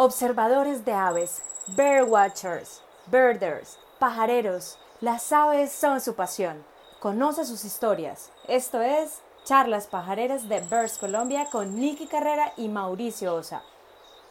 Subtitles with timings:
[0.00, 1.42] Observadores de aves,
[1.76, 6.64] birdwatchers, birders, pajareros, las aves son su pasión.
[7.00, 8.30] Conoce sus historias.
[8.46, 13.64] Esto es Charlas Pajareras de Birds Colombia con Nicky Carrera y Mauricio Osa.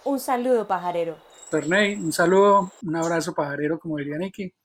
[0.05, 1.17] Un saludo pajarero.
[1.51, 4.55] Perney, un saludo, un abrazo pajarero, como diría Nicky,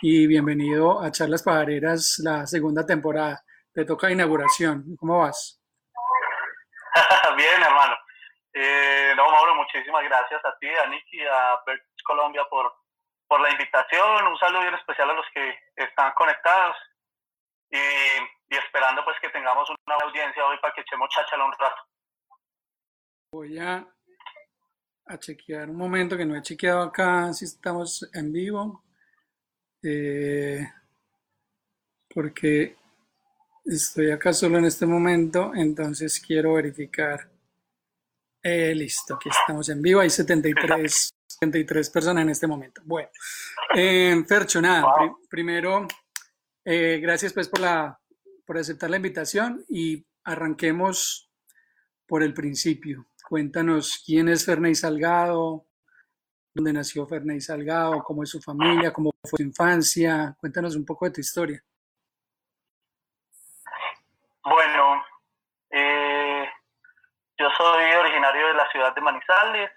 [0.00, 3.44] y bienvenido a Charlas Pajareras, la segunda temporada.
[3.74, 4.96] Te toca inauguración.
[4.98, 5.60] ¿Cómo vas?
[7.36, 7.94] Bien, hermano.
[8.52, 9.54] Eh, no, Mauro,
[10.00, 12.72] muchísimas gracias a ti, a Nicky, a Birds Colombia por,
[13.28, 14.26] por la invitación.
[14.26, 16.76] Un saludo bien especial a los que están conectados
[17.70, 21.82] y, y esperando pues que tengamos una audiencia hoy para que echemos cháchala un rato.
[23.32, 23.86] Voy a,
[25.06, 28.84] a chequear un momento que no he chequeado acá si estamos en vivo.
[29.82, 30.66] Eh,
[32.12, 32.76] porque
[33.64, 37.30] estoy acá solo en este momento, entonces quiero verificar.
[38.42, 42.80] Eh, listo, aquí estamos en vivo, hay 73, 73 personas en este momento.
[42.84, 43.08] Bueno,
[43.74, 45.86] eh, Fercho, nada, pri- primero,
[46.64, 47.98] eh, gracias pues por, la,
[48.46, 51.30] por aceptar la invitación y arranquemos
[52.06, 53.06] por el principio.
[53.28, 55.66] Cuéntanos quién es Ferney Salgado,
[56.54, 60.34] dónde nació Ferney Salgado, cómo es su familia, cómo fue su infancia.
[60.40, 61.62] Cuéntanos un poco de tu historia.
[64.42, 65.04] Bueno,
[67.38, 67.82] yo soy
[68.20, 69.70] originario de la ciudad de Manizales.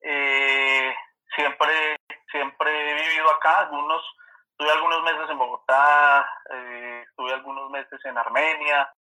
[0.00, 0.94] Eh,
[1.34, 1.96] siempre,
[2.30, 3.60] siempre he vivido acá.
[3.60, 4.02] Algunos,
[4.56, 8.92] tuve algunos meses en Bogotá, eh, tuve algunos meses en Armenia,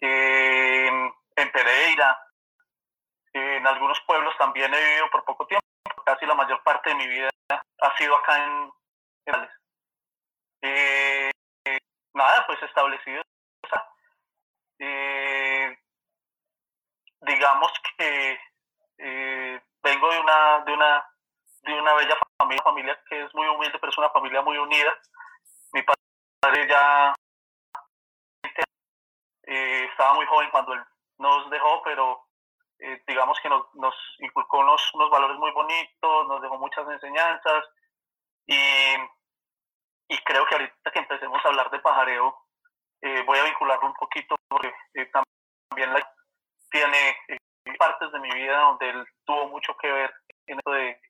[0.00, 2.18] en Pereira,
[3.32, 5.66] en algunos pueblos también he vivido por poco tiempo.
[6.04, 8.70] Casi la mayor parte de mi vida ha sido acá en,
[9.26, 9.50] Manizales.
[10.62, 11.30] Eh,
[12.14, 13.22] nada, pues establecido
[17.22, 18.38] digamos que
[18.98, 21.04] eh, vengo de una de una
[21.62, 24.94] de una bella familia, familia que es muy humilde pero es una familia muy unida.
[25.72, 27.14] Mi padre ya
[29.44, 30.84] eh, estaba muy joven cuando él
[31.18, 32.26] nos dejó pero
[32.78, 37.64] eh, digamos que nos, nos inculcó unos, unos valores muy bonitos nos dejó muchas enseñanzas.
[38.46, 38.94] Y,
[40.08, 42.36] y creo que ahorita que empecemos a hablar de pajareo
[43.02, 44.72] eh, voy a vincularlo un poquito porque
[45.12, 46.00] también la,
[46.70, 47.38] tiene eh,
[47.78, 50.14] partes de mi vida donde él tuvo mucho que ver
[50.46, 51.00] en esto de,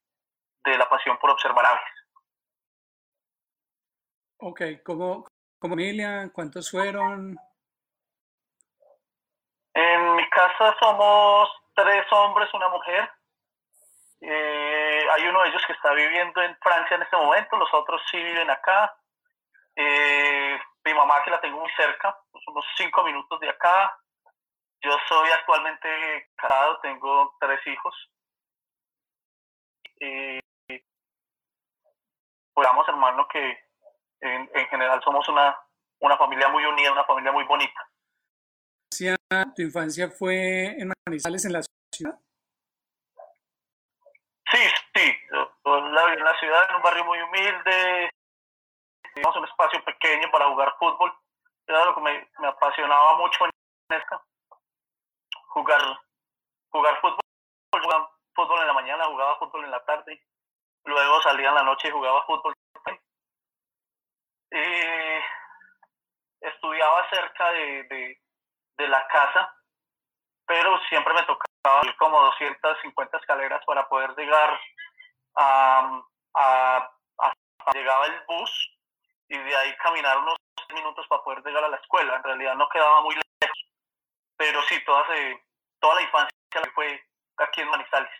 [0.64, 1.82] de la pasión por observar aves.
[4.38, 5.26] Ok, ¿cómo,
[5.58, 6.30] cómo familia?
[6.32, 7.36] ¿Cuántos fueron?
[9.74, 13.10] En mi casa somos tres hombres, una mujer.
[14.22, 18.02] Eh, hay uno de ellos que está viviendo en Francia en este momento, los otros
[18.10, 18.94] sí viven acá.
[19.76, 23.96] Eh, mi mamá que la tengo muy cerca, unos cinco minutos de acá.
[24.82, 27.94] Yo soy actualmente casado, tengo tres hijos.
[30.00, 33.58] Eh, pues vamos, hermano, que
[34.20, 35.56] en, en, general somos una,
[36.00, 37.86] una familia muy unida, una familia muy bonita.
[39.54, 41.62] ¿Tu infancia fue en Manizales, en la
[41.94, 42.18] ciudad?
[44.50, 44.58] Sí,
[44.94, 45.16] sí.
[45.30, 48.10] Yo la viví en la ciudad, en un barrio muy humilde,
[49.14, 51.12] teníamos un espacio pequeño para jugar fútbol.
[51.66, 54.20] Era lo que me, me apasionaba mucho en esta.
[55.50, 55.82] Jugar,
[56.70, 57.20] jugar fútbol.
[57.72, 60.22] Jugaba fútbol en la mañana, jugaba fútbol en la tarde.
[60.84, 62.54] Luego salía en la noche y jugaba fútbol.
[64.52, 65.20] Eh,
[66.40, 68.20] estudiaba cerca de, de,
[68.78, 69.54] de, la casa,
[70.46, 74.60] pero siempre me tocaba ir como 250 escaleras para poder llegar
[75.36, 76.02] a,
[76.34, 77.32] a, a,
[77.72, 78.78] llegaba el bus
[79.28, 80.36] y de ahí caminar unos
[80.74, 82.16] minutos para poder llegar a la escuela.
[82.16, 83.69] En realidad no quedaba muy lejos,
[84.40, 85.38] pero sí, toda, se,
[85.78, 86.32] toda la infancia
[86.74, 86.98] fue
[87.36, 88.10] aquí en Manizales.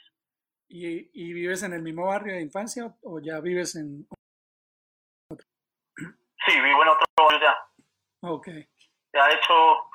[0.68, 4.06] ¿Y, ¿Y, vives en el mismo barrio de infancia o ya vives en
[5.30, 5.46] otro?
[5.96, 7.56] Sí, vivo en otro barrio ya.
[8.20, 8.48] Ok.
[9.14, 9.88] Ya de hecho,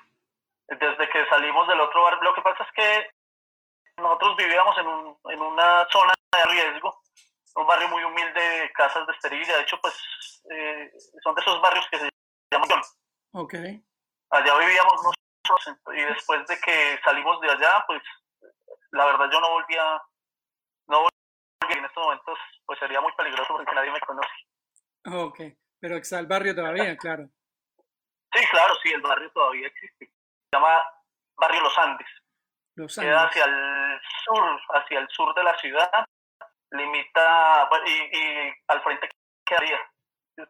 [0.68, 5.18] desde que salimos del otro barrio, lo que pasa es que nosotros vivíamos en, un,
[5.31, 7.03] en una zona de riesgo,
[7.55, 9.58] un barrio muy humilde de casas de esterilla.
[9.58, 9.94] De hecho, pues
[10.49, 10.91] eh,
[11.23, 12.09] son de esos barrios que se
[12.52, 12.82] llaman.
[13.34, 13.53] Ok.
[14.32, 15.16] Allá vivíamos
[15.94, 18.02] y después de que salimos de allá, pues
[18.92, 20.02] la verdad yo no volvía,
[20.88, 24.34] no volvía en estos momentos, pues sería muy peligroso porque nadie me conoce.
[25.12, 25.40] Ok,
[25.80, 27.28] pero está el barrio todavía, claro.
[28.34, 30.08] Sí, claro, sí, el barrio todavía existe.
[30.08, 30.82] Se llama
[31.38, 32.08] Barrio Los Andes.
[32.76, 33.12] Los Andes.
[33.12, 36.06] Queda hacia el sur, hacia el sur de la ciudad
[36.72, 39.09] limita y, y al frente
[39.46, 39.80] quedaría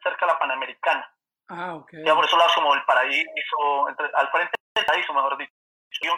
[0.02, 1.12] cerca de la Panamericana.
[1.48, 1.92] Ah, ok.
[2.06, 5.52] Ya por eso lado como el paraíso, entre, al frente del paraíso, mejor dicho.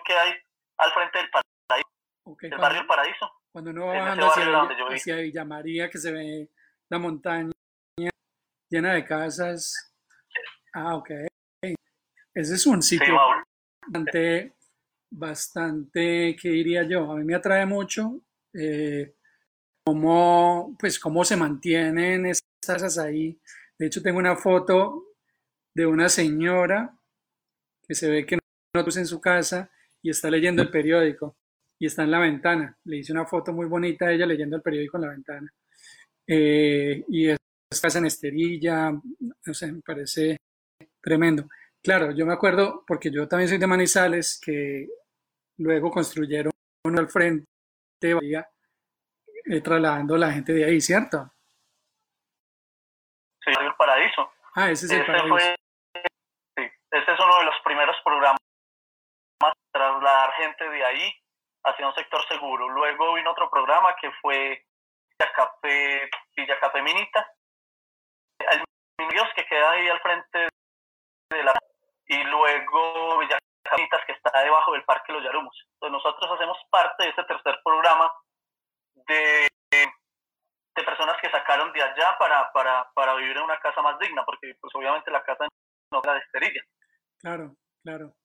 [0.06, 0.34] que hay
[0.78, 1.90] al frente del paraíso.
[2.42, 3.32] el barrio El Paraíso.
[3.52, 6.50] Cuando uno va hacia, hacia Villa María, que se ve
[6.90, 7.52] la montaña
[8.70, 9.94] llena de casas.
[10.74, 11.10] Ah, ok.
[12.34, 13.18] Ese es un sitio
[13.82, 14.54] bastante,
[15.10, 17.12] bastante, ¿qué diría yo?
[17.12, 18.22] A mí me atrae mucho
[18.54, 19.16] eh,
[19.84, 23.42] cómo, pues, cómo se mantienen esas casas ahí.
[23.80, 25.07] De hecho, tengo una foto
[25.78, 26.92] de una señora
[27.88, 28.40] que se ve que
[28.74, 29.70] no en su casa
[30.02, 31.38] y está leyendo el periódico
[31.78, 32.76] y está en la ventana.
[32.86, 35.54] Le hice una foto muy bonita de ella leyendo el periódico en la ventana.
[36.26, 37.38] Eh, y es
[37.80, 40.38] casa en Esterilla, no sé, me parece
[41.00, 41.48] tremendo.
[41.84, 44.88] Claro, yo me acuerdo, porque yo también soy de Manizales, que
[45.58, 46.52] luego construyeron
[46.86, 47.46] uno al frente,
[48.02, 51.32] eh, trasladando a la gente de ahí, ¿cierto?
[53.46, 54.32] Sí, el paraíso.
[54.56, 55.56] Ah, ese es el paraíso.
[57.28, 58.40] Uno de los primeros programas
[59.72, 61.14] trasladar gente de ahí
[61.64, 62.70] hacia un sector seguro.
[62.70, 64.66] Luego vino otro programa que fue
[65.10, 67.28] Villa Café, Villa Café Minita,
[68.40, 68.64] el
[69.10, 70.48] Dios que queda ahí al frente
[71.30, 71.54] de la
[72.08, 75.68] y luego Villa Camitas que está debajo del Parque Los Yarumos.
[75.74, 78.12] Entonces nosotros hacemos parte de ese tercer programa
[78.96, 84.00] de, de personas que sacaron de allá para, para, para vivir en una casa más
[84.00, 85.46] digna, porque pues obviamente la casa
[85.92, 86.62] no era de esterilla.
[87.20, 88.16] Claro, claro.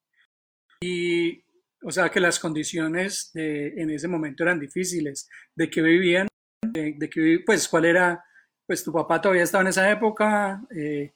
[0.81, 1.45] Y
[1.85, 5.29] o sea que las condiciones de, en ese momento eran difíciles.
[5.55, 6.29] ¿De qué vivían?
[6.63, 8.25] De, de pues, ¿cuál era?
[8.67, 10.61] Pues tu papá todavía estaba en esa época.
[10.71, 11.13] Eh...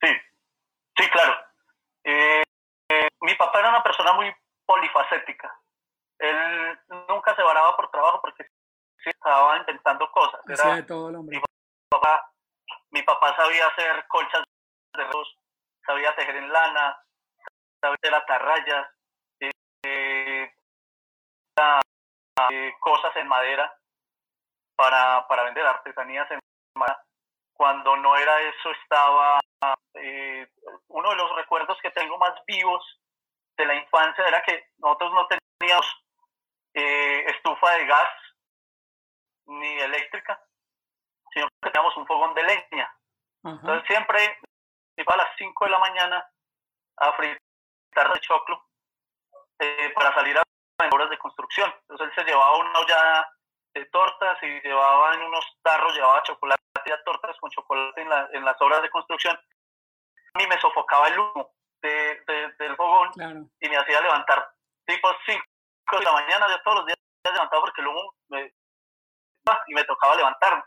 [0.00, 0.08] Sí,
[0.96, 1.34] sí, claro.
[2.04, 2.42] Eh,
[2.90, 4.30] eh, mi papá era una persona muy
[4.66, 5.58] polifacética.
[6.18, 6.78] Él
[7.08, 8.44] nunca se varaba por trabajo porque
[9.04, 10.40] estaba inventando cosas.
[10.48, 11.38] Era, de todo el hombre.
[11.38, 11.42] Mi
[11.90, 12.32] papá,
[12.90, 14.42] mi papá sabía hacer colchas
[14.94, 15.37] de arroz,
[15.88, 17.02] sabía tejer en lana,
[17.80, 18.86] sabía hacer atarrayas,
[19.40, 20.52] eh,
[22.50, 23.74] eh, cosas en madera
[24.76, 26.40] para, para vender artesanías en
[26.76, 27.02] madera.
[27.54, 29.40] Cuando no era eso, estaba
[29.94, 30.46] eh,
[30.88, 32.84] uno de los recuerdos que tengo más vivos
[33.56, 36.04] de la infancia era que nosotros no teníamos
[36.74, 38.10] eh, estufa de gas
[39.46, 40.40] ni eléctrica,
[41.32, 42.94] sino que teníamos un fogón de leña.
[43.42, 44.38] Entonces siempre
[45.06, 46.30] a las 5 de la mañana
[46.98, 48.66] a fritar de choclo
[49.58, 50.42] eh, para salir a
[50.92, 51.72] obras de construcción.
[51.82, 53.28] Entonces él se llevaba una olla
[53.74, 58.28] de tortas y llevaba en unos tarros, llevaba chocolate y tortas con chocolate en, la,
[58.32, 59.36] en las obras de construcción.
[59.36, 61.52] A mí me sofocaba el humo
[61.82, 62.22] de,
[62.58, 63.10] del fogón
[63.60, 64.50] y me hacía levantar
[64.86, 65.42] tipo 5
[65.98, 68.54] de la mañana, yo todos los días levantaba porque el humo me,
[69.66, 70.62] y me tocaba levantarme.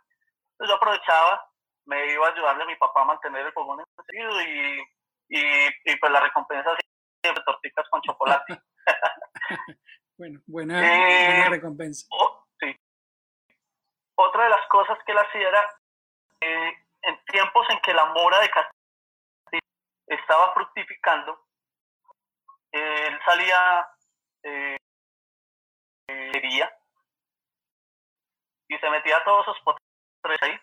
[0.52, 1.51] Entonces yo aprovechaba,
[1.92, 4.82] me iba a ayudarle a mi papá a mantener el fogón encendido y,
[5.28, 6.76] y, y pues la recompensa
[7.22, 8.62] siempre tortitas con chocolate.
[10.18, 12.08] bueno, buena, eh, recompensa.
[12.60, 12.76] sí.
[14.16, 15.80] Otra de las cosas que él hacía era,
[16.42, 19.60] eh, en tiempos en que la mora de Castillo
[20.08, 21.46] estaba fructificando,
[22.72, 23.90] él salía
[24.44, 24.78] eh,
[28.70, 30.58] y se metía a todos esos potres ahí.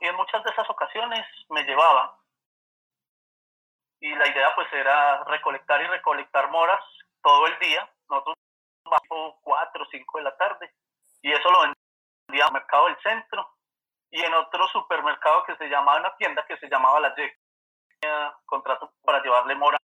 [0.00, 2.18] Y en muchas de esas ocasiones me llevaba.
[4.00, 6.84] Y la idea pues era recolectar y recolectar moras
[7.22, 8.36] todo el día, nosotros
[8.84, 10.74] vamos 4 o 5 de la tarde,
[11.22, 11.60] y eso lo
[12.28, 13.48] vendía al mercado del centro
[14.10, 17.36] y en otro supermercado que se llamaba, una tienda que se llamaba La Ye.
[18.44, 19.78] Contrato para llevarle mora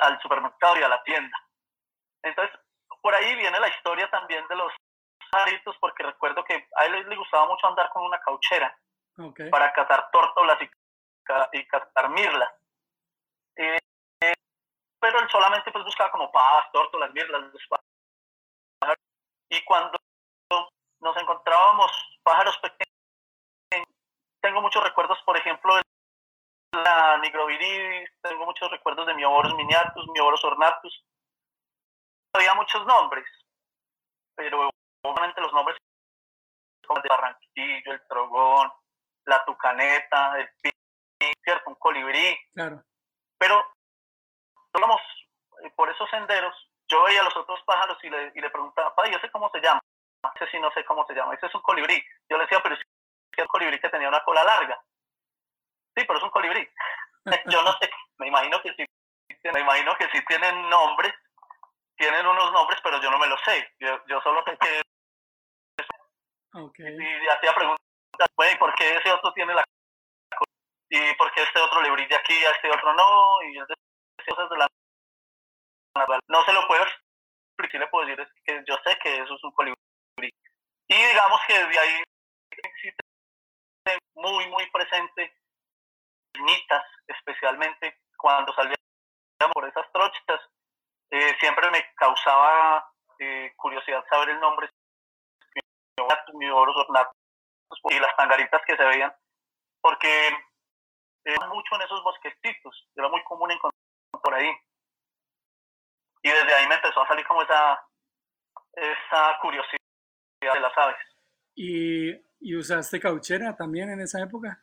[0.00, 1.36] al supermercado y a la tienda.
[2.22, 2.58] Entonces,
[3.02, 4.72] por ahí viene la historia también de los
[5.30, 8.76] pajaritos, porque recuerdo que a él le gustaba mucho andar con una cauchera
[9.50, 10.70] para cazar tórtolas y,
[11.58, 12.50] y cazar mirlas.
[13.56, 13.78] Eh,
[15.00, 17.42] pero él solamente pues buscaba como pavas, tórtolas, mirlas,
[19.52, 19.98] y cuando
[21.00, 21.90] nos encontrábamos
[22.22, 23.88] pájaros pequeños,
[24.40, 25.82] tengo muchos recuerdos, por ejemplo, de
[26.72, 31.04] la nigroviridis, tengo muchos recuerdos de mioboros miniatus, mioboros ornatus,
[32.32, 33.26] había muchos nombres,
[34.36, 34.69] pero
[35.02, 35.76] obviamente los nombres
[36.86, 38.72] como el de Barranquillo, el Trogón,
[39.26, 41.70] la Tucaneta, el Pin, ¿cierto?
[41.70, 42.36] Un colibrí.
[42.52, 42.82] Claro.
[43.38, 43.64] Pero
[44.74, 45.00] íbamos
[45.62, 46.54] eh, por esos senderos,
[46.88, 49.48] yo veía a los otros pájaros y le, y le preguntaba, padre, yo sé cómo
[49.50, 49.80] se llama.
[50.34, 51.34] Ese sí no sé cómo se llama.
[51.34, 52.02] Ese es un colibrí.
[52.28, 52.80] Yo le decía, pero es
[53.38, 54.82] un colibrí que tenía una cola larga.
[55.96, 56.68] Sí, pero es un colibrí.
[57.46, 58.84] yo no sé, me imagino que sí,
[59.52, 61.14] me imagino que sí tienen nombres,
[61.96, 63.74] tienen unos nombres, pero yo no me los sé.
[63.78, 64.82] Yo, yo solo sé que...
[66.52, 67.86] Y hacía preguntas,
[68.52, 69.64] ¿y por qué ese otro tiene la
[70.92, 73.56] y por qué este otro le brilla aquí a este otro no, y
[74.28, 74.66] cosas de la
[76.28, 76.84] no se lo puedo
[77.70, 79.76] sí le puedo decir es que yo sé que eso es un colibrí.
[80.88, 82.02] Y digamos que desde ahí
[84.14, 85.34] muy, muy presente,
[86.40, 88.78] nitas especialmente, cuando salíamos
[89.52, 90.40] por esas trochas,
[91.10, 92.86] eh, siempre me causaba
[93.18, 94.68] eh, curiosidad saber el nombre,
[96.34, 96.72] mi oro
[97.84, 99.12] y las tangaritas que se veían,
[99.80, 100.28] porque
[101.24, 103.80] era mucho en esos bosquecitos, era muy común encontrar
[104.22, 104.50] por ahí.
[106.22, 107.78] Y desde ahí me empezó a salir como esa,
[108.74, 109.78] esa curiosidad
[110.40, 110.96] de las aves.
[111.54, 114.62] ¿Y, ¿Y usaste cauchera también en esa época?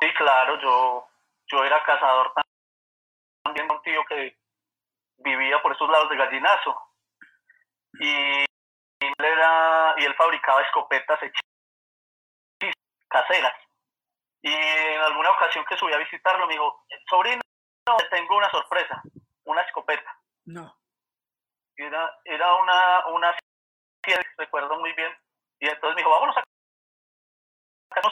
[0.00, 1.08] Sí, claro, yo,
[1.46, 2.32] yo era cazador
[3.44, 4.38] también, un tío que
[5.18, 6.76] vivía por esos lados de Gallinazo.
[8.00, 8.47] Y
[9.00, 11.18] él, era, y él fabricaba escopetas
[13.08, 13.54] caseras.
[14.42, 17.40] Y en alguna ocasión que subí a visitarlo, me dijo, sobrino,
[18.10, 19.02] tengo una sorpresa,
[19.44, 20.20] una escopeta.
[20.44, 20.76] No.
[21.76, 23.34] Era, era una, una
[24.36, 25.12] recuerdo muy bien.
[25.60, 26.44] Y entonces me dijo, vámonos a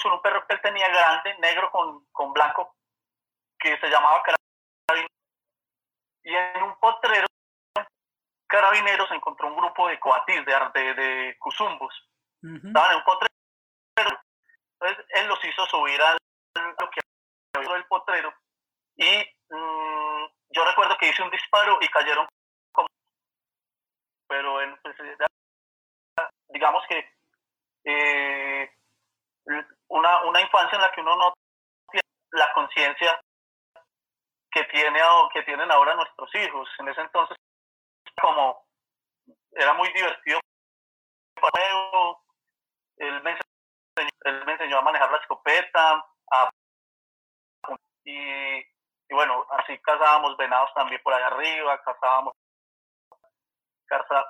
[0.02, 2.74] con un perro que él tenía grande, negro con, con blanco,
[3.58, 5.08] que se llamaba Carabinero.
[6.24, 7.26] Y en un potrero,
[8.46, 11.94] Carabineros encontró un grupo de coatis, de, de, de cuzumbos.
[12.42, 13.32] Estaban en un potrero.
[14.78, 16.16] Entonces él los hizo subir al
[16.78, 17.00] lo que
[17.74, 18.32] el potrero.
[18.96, 22.26] Y mmm, yo recuerdo que hice un disparo y cayeron
[22.72, 22.88] como...
[24.28, 24.96] Pero en, pues,
[26.48, 27.12] digamos que
[27.84, 28.70] eh,
[29.88, 31.32] una, una infancia en la que uno no
[31.90, 33.20] tiene la conciencia
[34.50, 35.00] que tiene
[35.32, 36.68] que tienen ahora nuestros hijos.
[36.78, 37.36] En ese entonces
[38.20, 38.66] como
[39.52, 40.40] era muy divertido
[42.98, 46.50] él me, enseñó, él me enseñó a manejar la escopeta a,
[48.04, 48.64] y,
[49.10, 52.34] bueno así cazábamos venados también por allá arriba cazábamos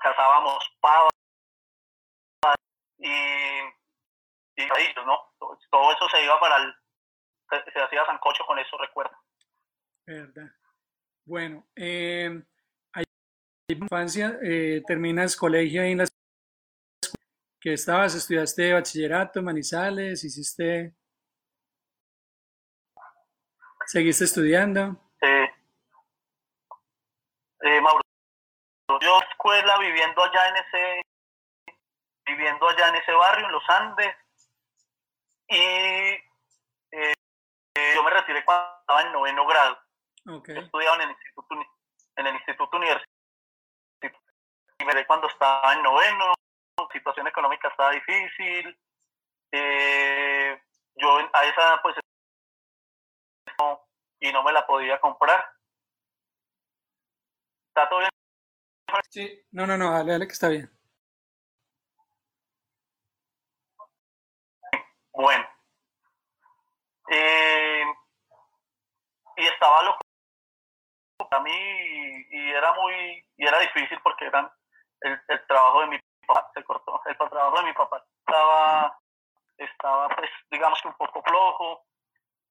[0.01, 1.13] cazábamos pavas
[2.99, 3.09] y,
[4.57, 4.69] y
[5.05, 5.33] ¿no?
[5.39, 6.75] Todo eso se iba para el,
[7.51, 9.17] se, hacía sancocho con eso, recuerdo.
[10.07, 10.51] Verdad.
[11.25, 12.43] Bueno, eh,
[13.69, 16.07] infancia, eh, terminas colegio ahí en la
[17.61, 20.95] que estabas, estudiaste bachillerato, Manizales, hiciste,
[23.87, 24.93] seguiste estudiando.
[25.21, 25.27] Sí.
[27.63, 28.03] Eh, Mauro,
[29.01, 31.03] yo escuela viviendo allá en ese,
[32.25, 34.15] viviendo allá en ese barrio, en los Andes,
[35.49, 35.57] y
[36.93, 37.15] eh,
[37.97, 39.79] yo me retiré cuando estaba en noveno grado.
[40.29, 40.59] Okay.
[40.59, 41.55] estudiaba en el instituto,
[42.17, 43.16] en el instituto universitario.
[44.79, 46.33] Y me cuando estaba en noveno,
[46.93, 48.79] situación económica estaba difícil.
[49.53, 50.63] Eh,
[50.97, 51.97] yo a esa pues
[54.21, 55.45] y no me la podía comprar.
[57.69, 58.11] ¿Está todo bien?
[59.11, 60.71] Sí, no, no, no, dale, dale que está bien.
[65.13, 65.47] Bueno.
[67.09, 67.85] Eh,
[69.37, 70.01] y estaba loco
[71.31, 71.53] para mí
[72.31, 74.51] y, era muy y era difícil porque eran
[75.07, 77.01] el, el, trabajo de mi papá se cortó.
[77.07, 78.99] El trabajo de mi papá estaba
[79.59, 81.85] estaba pues digamos que un poco flojo.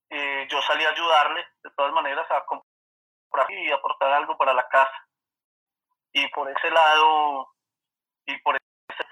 [0.09, 4.67] Eh, yo salí a ayudarle de todas maneras a comprar y aportar algo para la
[4.69, 5.07] casa.
[6.13, 7.49] Y por ese lado
[8.25, 9.03] y por ese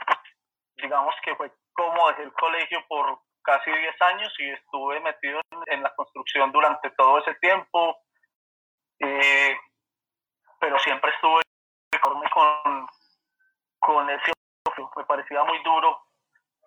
[0.76, 5.84] digamos que fue como dejé el colegio por casi 10 años y estuve metido en,
[5.84, 7.98] la construcción durante todo ese tiempo.
[9.00, 9.58] Eh,
[10.60, 11.42] pero siempre estuve
[12.02, 12.88] con,
[13.84, 14.32] con ese
[14.96, 16.08] me parecía muy duro.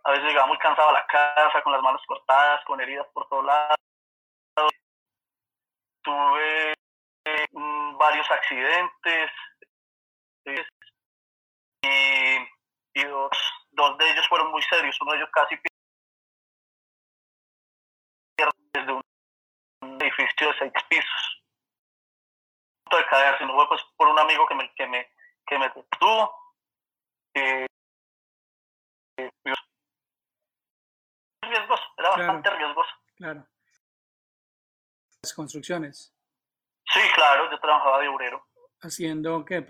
[0.04, 3.28] A veces llegaba muy cansado a la casa, con las manos cortadas, con heridas por
[3.28, 3.76] todos lados.
[6.02, 6.74] Tuve
[7.52, 9.30] mm, varios accidentes
[12.94, 13.30] y, dos,
[13.70, 14.96] dos de ellos fueron muy serios.
[15.00, 15.58] Uno de ellos casi
[18.72, 19.02] desde un
[20.00, 21.42] edificio de seis pisos.
[22.90, 25.10] de caer, sino fue pues por un amigo que me, que me,
[25.46, 26.45] que me detuvo.
[27.36, 27.66] Eh,
[31.42, 32.90] riesgoso, era bastante riesgoso.
[33.16, 33.46] Claro.
[35.22, 36.14] Las construcciones.
[36.86, 38.46] Sí, claro, yo trabajaba de obrero.
[38.80, 39.66] Haciendo que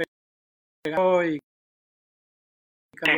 [0.85, 1.41] pegado y
[3.03, 3.11] sí,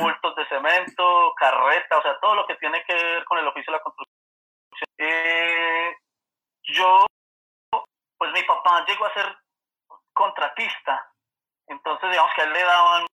[0.00, 3.72] bultos de cemento, carreta, o sea, todo lo que tiene que ver con el oficio
[3.72, 4.16] de la construcción.
[4.98, 5.96] Eh,
[6.62, 7.06] yo,
[8.16, 9.36] pues mi papá llegó a ser
[10.12, 11.09] contratista,
[11.70, 13.06] entonces digamos que a él le daban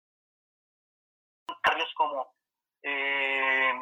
[1.61, 2.32] cargos como
[2.82, 3.73] eh,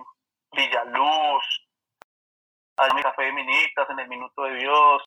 [0.53, 1.45] Villaluz,
[2.95, 5.05] mi café de Minitas, en el Minuto de Dios.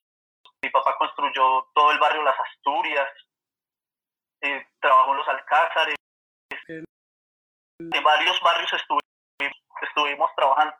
[0.61, 3.09] Mi papá construyó todo el barrio Las Asturias,
[4.41, 5.95] eh, trabajó en los Alcázares,
[6.67, 10.75] en varios barrios estuvimos, estuvimos trabajando.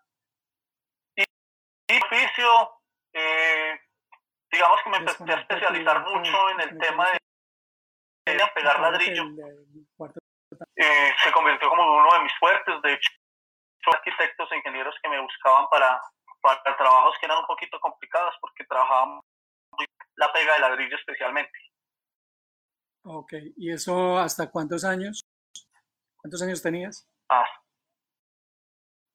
[1.16, 2.80] Y, y oficio,
[3.14, 3.80] eh,
[4.52, 7.18] digamos que me empecé a especializar mucho en el tema de,
[8.26, 9.24] pegar ladrillo.
[10.76, 13.12] Eh, se convirtió como uno de mis fuertes, de hecho,
[13.88, 16.00] arquitectos e ingenieros que me buscaban para,
[16.42, 19.20] para trabajos que eran un poquito complicados porque trabajaban
[20.16, 21.58] la pega de ladrillo especialmente.
[23.04, 25.24] Ok, ¿y eso hasta cuántos años?
[26.18, 27.08] ¿Cuántos años tenías?
[27.30, 27.46] Ah,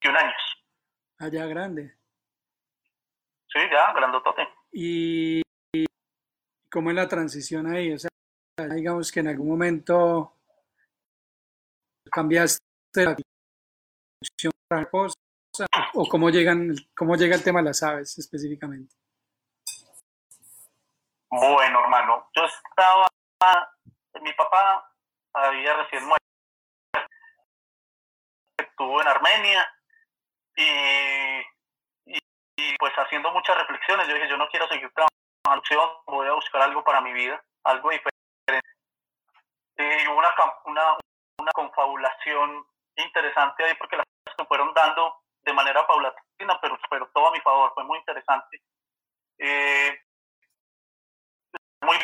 [0.03, 0.43] 21 años.
[1.19, 1.97] Allá grande.
[3.53, 4.49] Sí, ya, grandotote.
[4.73, 5.43] ¿Y
[6.71, 7.93] cómo es la transición ahí?
[7.93, 8.11] O sea,
[8.69, 10.33] digamos que en algún momento
[12.11, 12.61] cambiaste
[12.97, 13.17] la
[14.69, 15.17] para cosa,
[15.95, 18.95] o cómo llegan, cómo llega el tema de las aves específicamente.
[21.29, 23.07] Bueno, hermano, yo estaba,
[24.21, 24.93] mi papá
[25.35, 26.25] había recién muerto,
[28.59, 29.69] estuvo en Armenia
[30.57, 31.41] y,
[32.07, 36.63] y, pues haciendo muchas reflexiones, yo dije, yo no quiero seguir trabajando, voy a buscar
[36.63, 38.20] algo para mi vida, algo diferente.
[40.09, 40.35] Hubo una,
[40.67, 40.99] una,
[41.39, 47.09] una confabulación interesante ahí porque las cosas se fueron dando de manera paulatina, pero, pero
[47.15, 48.61] todo a mi favor, fue muy interesante.
[49.39, 49.99] Eh,
[51.83, 51.97] muy,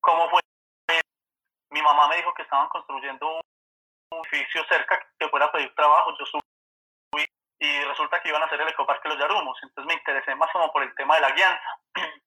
[0.00, 0.40] ¿Cómo fue?
[1.70, 6.16] Mi mamá me dijo que estaban construyendo un edificio cerca que fuera a pedir trabajo,
[6.18, 7.24] yo subí
[7.60, 10.72] y resulta que iban a hacer el ecoparque Los Yarumos, entonces me interesé más como
[10.72, 11.80] por el tema de la guianza.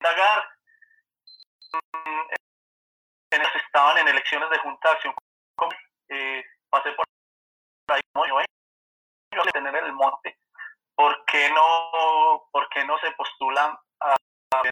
[0.00, 0.48] Dagar,
[3.40, 5.14] estaban en elecciones de Junta de Acción
[6.08, 7.06] eh, pasé por
[7.88, 8.44] ahí como yo, ¿eh?
[9.52, 10.38] tener el monte,
[10.94, 14.16] ¿por qué no, por qué no se postulan a
[14.52, 14.70] la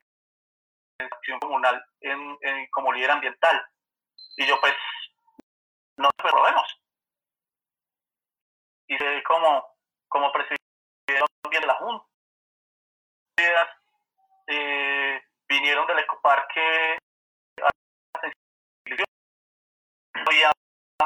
[1.07, 2.38] acción comunal en,
[2.71, 3.67] como líder ambiental?
[4.37, 4.75] Y yo pues,
[5.97, 6.81] no lo probemos.
[8.89, 9.67] Y como,
[10.08, 10.61] como presidente
[11.06, 12.06] de la Junta,
[14.47, 16.99] eh, vinieron del ecoparque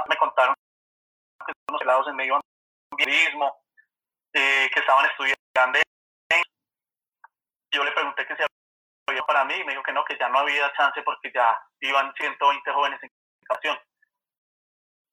[0.09, 0.55] me contaron
[1.46, 2.40] que unos helados en medio
[2.92, 3.62] ambientalismo,
[4.33, 5.35] eh, que estaban estudiando.
[7.72, 8.42] Yo le pregunté que si
[9.09, 11.59] había para mí y me dijo que no, que ya no había chance porque ya
[11.81, 13.11] iban 120 jóvenes en
[13.42, 13.77] educación.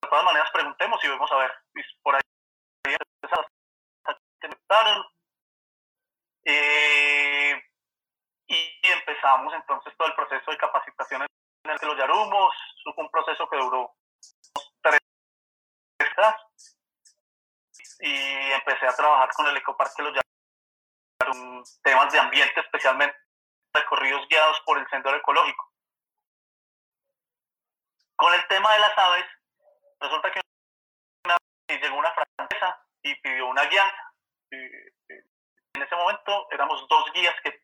[0.04, 1.52] De todas maneras, preguntemos y vamos a ver.
[2.04, 2.22] Por ahí
[6.44, 7.64] eh,
[8.48, 11.26] y empezamos entonces todo el proceso de capacitación
[11.63, 12.56] que los Yarumos.
[12.84, 13.95] Fue un proceso que duró
[18.02, 23.15] y empecé a trabajar con el Ecoparque Los Llanos, temas de ambiente, especialmente
[23.74, 25.71] recorridos guiados por el sendero ecológico.
[28.15, 29.26] Con el tema de las aves,
[30.00, 30.41] resulta que
[31.26, 34.13] una, llegó una francesa y pidió una guianza.
[34.52, 37.63] En ese momento éramos dos guías que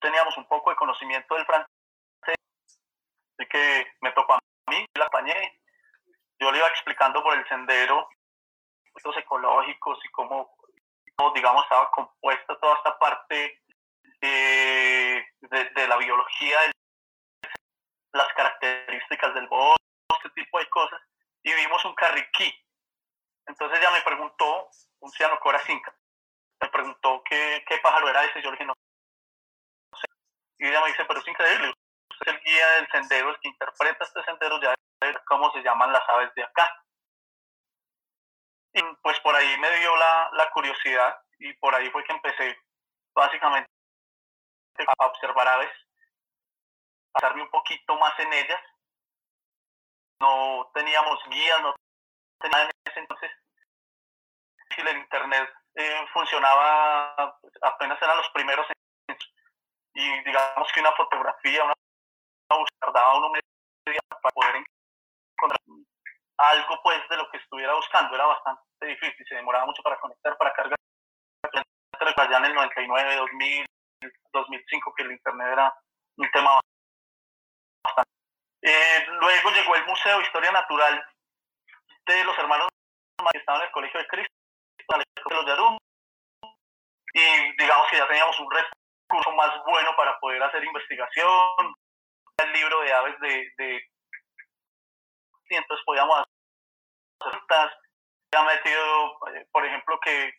[0.00, 1.75] teníamos un poco de conocimiento del francés,
[2.22, 5.60] así que me tocó a mí, la acompañé,
[6.38, 8.08] yo le iba explicando por el sendero
[9.04, 10.56] los ecológicos y cómo,
[11.34, 13.62] digamos, estaba compuesta toda esta parte
[14.20, 15.24] de,
[15.88, 16.58] la biología,
[18.12, 19.82] las características del bosque,
[20.16, 21.00] este tipo de cosas,
[21.42, 22.52] y vimos un carriquí.
[23.46, 24.68] Entonces ella me preguntó,
[25.00, 25.94] un ciano cora cinca,
[26.60, 28.74] me preguntó qué, qué pájaro era ese, yo le dije, no,
[29.94, 30.06] sé.
[30.58, 31.72] Y ella me dice, pero es increíble,
[32.20, 34.74] es el guía del sendero, el que interpreta este sendero, ya
[35.26, 36.72] cómo se llaman las aves de acá.
[38.72, 42.58] Y pues por ahí me dio la, la curiosidad y por ahí fue que empecé
[43.14, 43.70] básicamente
[44.98, 45.72] a observar aves,
[47.14, 48.60] a darme un poquito más en ellas.
[50.20, 51.74] No teníamos guías, no
[52.38, 53.30] teníamos en ese entonces.
[54.74, 58.66] Si el internet eh, funcionaba, apenas eran los primeros
[59.96, 61.74] y digamos que una fotografía, una
[62.54, 65.60] búsqueda daba uno media para poder encontrar
[66.38, 68.14] algo pues de lo que estuviera buscando.
[68.14, 70.76] Era bastante difícil, se demoraba mucho para conectar, para cargar.
[71.98, 73.66] Allá en el 99, 2000,
[74.32, 75.74] 2005, que el Internet era
[76.18, 76.60] un tema
[77.84, 78.10] bastante.
[78.62, 81.04] Eh, luego llegó el Museo de Historia Natural
[82.06, 82.68] de los hermanos
[83.32, 84.32] que estaban en el Colegio de Cristo,
[84.88, 85.78] de los Yarum,
[87.14, 91.74] y digamos que ya teníamos un recurso más bueno para poder hacer investigación,
[92.38, 93.82] el libro de aves de, de
[95.48, 96.24] y entonces podíamos
[97.20, 97.40] hacer
[98.32, 100.32] ya metido, eh, por ejemplo, que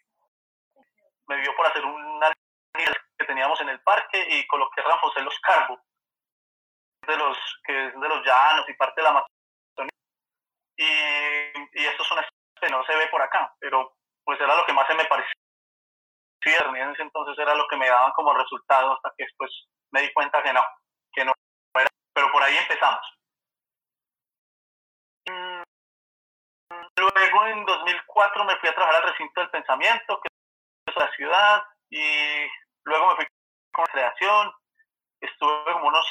[1.27, 2.31] me dio por hacer una
[2.73, 4.81] que teníamos en el parque y coloqué
[5.17, 5.79] en los carbos.
[7.07, 9.89] de los, que es de los llanos y parte de la Amazonía.
[10.77, 12.27] Y, y esto es una
[12.61, 15.33] que no se ve por acá, pero pues era lo que más se me parecía.
[16.45, 19.51] En ese entonces era lo que me daban como resultado hasta que después
[19.91, 20.63] me di cuenta que no,
[22.37, 23.01] por ahí empezamos.
[26.95, 30.29] Luego en 2004 me fui a trabajar al recinto del pensamiento, que
[30.85, 32.47] es la ciudad, y
[32.83, 33.27] luego me fui
[33.73, 34.53] con creación.
[35.19, 36.05] Estuve como unos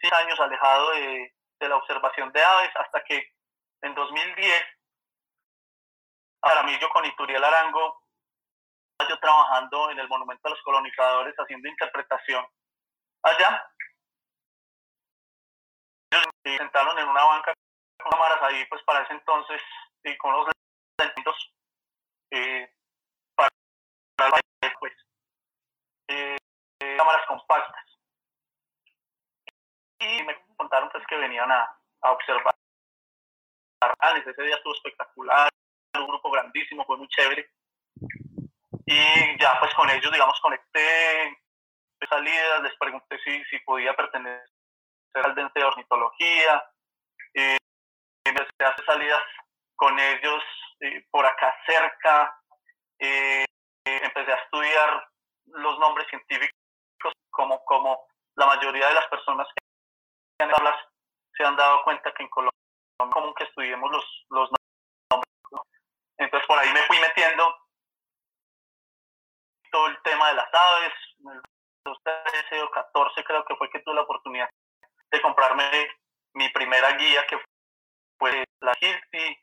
[0.00, 3.24] seis años alejado de, de la observación de aves hasta que
[3.82, 4.64] en 2010
[6.40, 8.02] para mí yo con Ituriel Arango,
[9.08, 12.44] yo trabajando en el Monumento a los Colonizadores haciendo interpretación
[13.22, 13.64] allá.
[16.44, 17.52] Sentaron en una banca
[17.98, 19.60] con cámaras ahí, pues para ese entonces,
[20.04, 20.46] y con los
[20.98, 21.54] lentos
[22.30, 22.70] eh,
[23.34, 23.50] para,
[24.78, 24.92] pues,
[26.08, 26.36] eh,
[26.98, 27.84] cámaras compactas.
[30.00, 32.54] Y me contaron pues que venían a, a observar.
[34.16, 35.48] Ese día estuvo espectacular
[35.98, 37.48] un grupo grandísimo, fue muy chévere.
[38.86, 41.38] Y ya pues con ellos, digamos, conecté
[42.08, 44.53] salidas, les pregunté si, si podía pertenecer
[45.14, 46.64] al dente de ornitología.
[47.34, 47.56] Eh,
[48.26, 49.22] a hacer salidas
[49.76, 50.42] con ellos
[51.10, 52.40] por acá cerca.
[52.98, 53.44] Eh,
[53.84, 55.08] empecé a estudiar
[55.46, 56.50] los nombres científicos
[57.30, 60.76] como, como la mayoría de las personas que hablas
[61.36, 62.58] se han dado cuenta que en Colombia
[63.00, 64.50] es común que estudiemos los, los
[66.16, 67.56] entonces por ahí me fui metiendo
[69.70, 70.92] todo el tema de las aves.
[71.18, 71.42] En el
[71.84, 74.48] 2013 o 14 creo que fue que tuve la oportunidad
[75.14, 75.64] de comprarme
[76.34, 77.38] mi primera guía que
[78.18, 79.38] fue la Hilti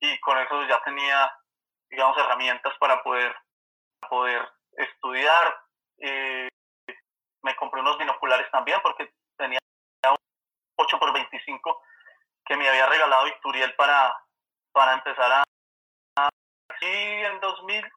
[0.00, 1.30] y con eso ya tenía
[1.90, 3.34] digamos herramientas para poder
[4.08, 5.60] poder estudiar.
[5.98, 6.48] Eh,
[7.42, 9.58] me compré unos binoculares también porque tenía
[10.08, 10.16] un
[10.76, 11.82] 8 por 25
[12.44, 14.16] que me había regalado Victoriel para
[14.72, 16.28] para empezar a,
[16.80, 17.92] y en 2000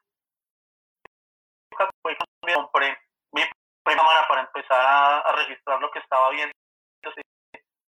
[2.54, 2.98] compré
[3.32, 3.42] mi
[3.84, 6.55] cámara para empezar a, registrar lo que estaba viendo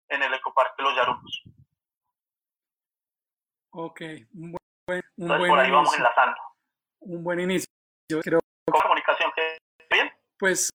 [0.09, 1.43] en el ecoparque Los Yarumos.
[3.71, 4.01] Ok,
[4.33, 4.55] un
[4.87, 5.75] buen, un buen por ahí inicio.
[5.75, 6.37] vamos enlazando.
[7.01, 7.67] Un buen inicio.
[8.09, 8.39] Yo creo
[8.71, 9.57] ¿Con comunicación que
[9.91, 10.11] bien?
[10.37, 10.69] Pues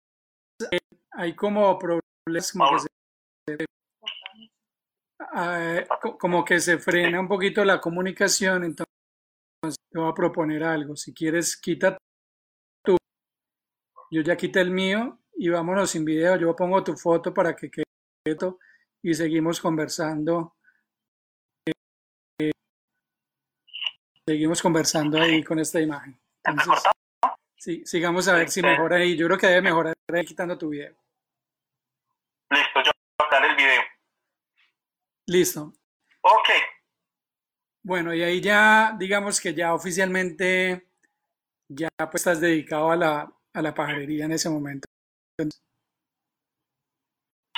[0.71, 0.79] eh,
[1.13, 2.81] hay como problemas como que,
[3.49, 3.67] se,
[5.37, 10.97] eh, como que se frena un poquito la comunicación, entonces te voy a proponer algo.
[10.97, 11.99] Si quieres, quita
[12.85, 12.97] tu.
[14.11, 16.37] Yo ya quité el mío y vámonos sin video.
[16.37, 17.85] Yo pongo tu foto para que quede
[19.03, 20.57] y seguimos conversando.
[24.25, 26.19] seguimos conversando ahí con esta imagen.
[26.45, 26.93] Entonces,
[27.57, 29.17] sí, sigamos a ver si mejora ahí.
[29.17, 30.95] Yo creo que debe mejorar ahí quitando tu video.
[32.51, 33.83] Listo, yo voy a dar el video.
[35.27, 35.73] Listo.
[36.21, 36.49] Ok.
[37.83, 40.87] Bueno, y ahí ya, digamos que ya oficialmente,
[41.69, 44.87] ya pues estás dedicado a la, a la pajarería en ese momento.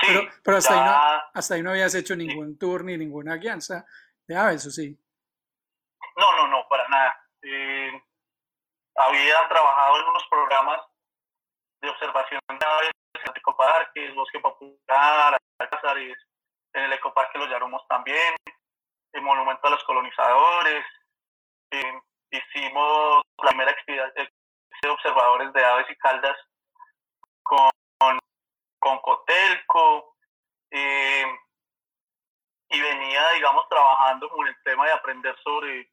[0.07, 3.37] Sí, pero, pero hasta, ahí no, hasta ahí no habías hecho ningún tour ni ninguna
[3.37, 3.85] guianza
[4.27, 4.97] de aves, ¿o sí?
[6.17, 7.21] No, no, no, para nada.
[7.43, 8.03] Eh,
[8.97, 10.81] había trabajado en unos programas
[11.83, 15.37] de observación de aves en el ecoparque, el bosque popular,
[16.75, 18.35] en el ecoparque Los Yarumos también
[19.15, 20.85] el monumento a los colonizadores,
[21.71, 26.37] eh, hicimos la primera actividad de observadores de aves y caldas
[27.43, 28.19] con, con
[29.01, 30.17] Cotelco,
[30.71, 31.27] eh,
[32.69, 35.91] y venía, digamos, trabajando con el tema de aprender sobre,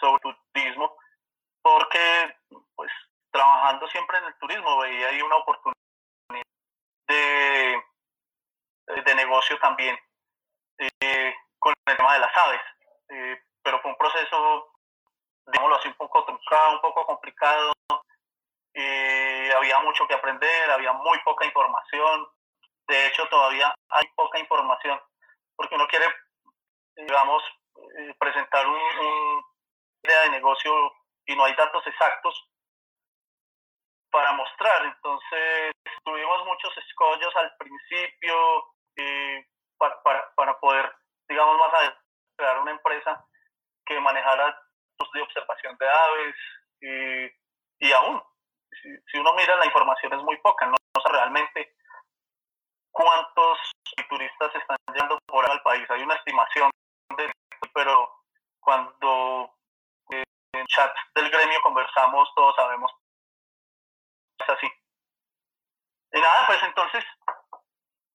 [0.00, 0.96] sobre turismo,
[1.62, 2.36] porque,
[2.74, 2.90] pues,
[3.30, 5.76] trabajando siempre en el turismo, veía ahí una oportunidad
[7.08, 7.82] de,
[9.04, 9.98] de negocio también.
[10.78, 12.60] Eh, con el tema de las aves.
[13.08, 14.72] Eh, pero fue un proceso,
[15.46, 17.72] digámoslo así, un poco truncado, un poco complicado.
[18.74, 22.28] Eh, había mucho que aprender, había muy poca información.
[22.86, 25.00] De hecho, todavía hay poca información,
[25.56, 26.06] porque uno quiere,
[26.96, 27.42] digamos,
[27.98, 29.42] eh, presentar una
[30.04, 30.72] idea de negocio
[31.26, 32.48] y no hay datos exactos
[34.10, 34.84] para mostrar.
[34.84, 35.72] Entonces,
[36.04, 38.64] tuvimos muchos escollos al principio
[39.78, 40.92] para, para, poder
[41.28, 42.00] digamos, más adelante,
[42.36, 43.24] crear una empresa
[43.86, 44.58] que manejara
[45.14, 46.34] de observación de aves
[47.80, 48.22] y aún,
[48.82, 51.74] si, uno mira la información es muy poca, no, sé realmente
[52.90, 53.58] cuántos
[54.08, 55.88] turistas están yendo por al país.
[55.90, 56.70] Hay una estimación,
[57.16, 57.32] de,
[57.72, 58.10] pero
[58.60, 59.54] cuando
[60.10, 62.92] eh, en chat del gremio conversamos, todos sabemos
[64.38, 64.66] es así.
[66.12, 67.04] Y nada, pues entonces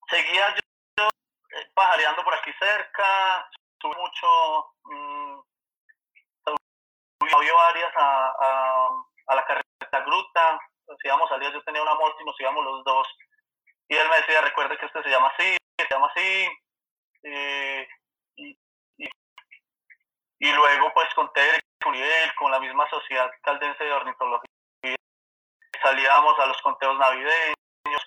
[0.08, 0.54] seguía
[0.96, 3.48] yo eh, pajareando por aquí cerca,
[3.78, 5.40] tuve mucho, mmm,
[7.20, 8.88] varias a, a,
[9.28, 9.46] a, la
[9.94, 13.06] carreta gruta, nos íbamos a yo tenía una moto y nos íbamos los dos,
[13.88, 16.48] y él me decía, recuerde que este se llama así, se llama así,
[17.22, 17.88] eh,
[18.36, 18.58] y,
[20.52, 21.94] luego pues con Tere, con
[22.38, 24.96] con la misma sociedad caldense de ornitología,
[25.82, 28.06] salíamos a los conteos navideños,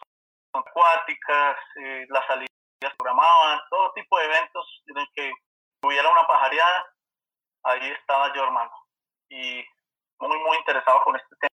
[0.53, 2.49] acuáticas, eh, las salidas
[2.97, 5.31] programaban, todo tipo de eventos en el que
[5.83, 6.93] hubiera una pajareada,
[7.63, 8.71] ahí estaba yo hermano.
[9.29, 9.65] Y
[10.19, 11.56] muy, muy interesado con este tema,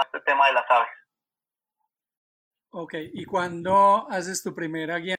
[0.00, 0.88] este tema de las aves.
[2.70, 5.16] Ok, ¿y cuando haces tu primera guía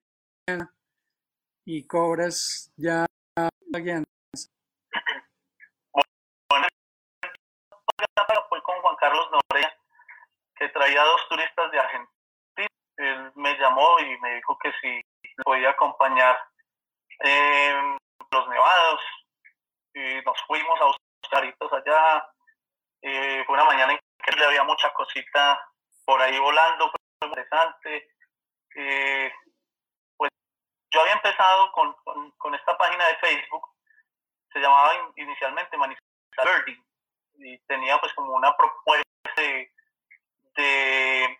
[1.65, 3.05] y cobras ya
[3.35, 4.03] la guía?
[6.49, 6.67] Bueno,
[8.49, 9.71] fue con Juan Carlos Norea,
[10.55, 12.67] que traía dos turistas de Argentina.
[12.97, 15.01] Él me llamó y me dijo que si
[15.43, 16.37] podía acompañar
[17.19, 17.97] en
[18.31, 19.01] los nevados.
[19.93, 20.85] Y nos fuimos a
[21.23, 22.27] Oscaritos allá.
[23.01, 25.59] Eh, fue una mañana que le había mucha cosita
[26.05, 28.09] por ahí volando, fue interesante.
[28.75, 29.31] Eh,
[30.17, 30.31] pues
[30.91, 31.95] yo había empezado con,
[32.37, 33.67] con, esta página de Facebook,
[34.51, 36.83] se llamaba inicialmente Manifesta Birding,
[37.35, 39.03] y tenía pues como una propuesta
[39.35, 39.71] de,
[40.55, 41.39] de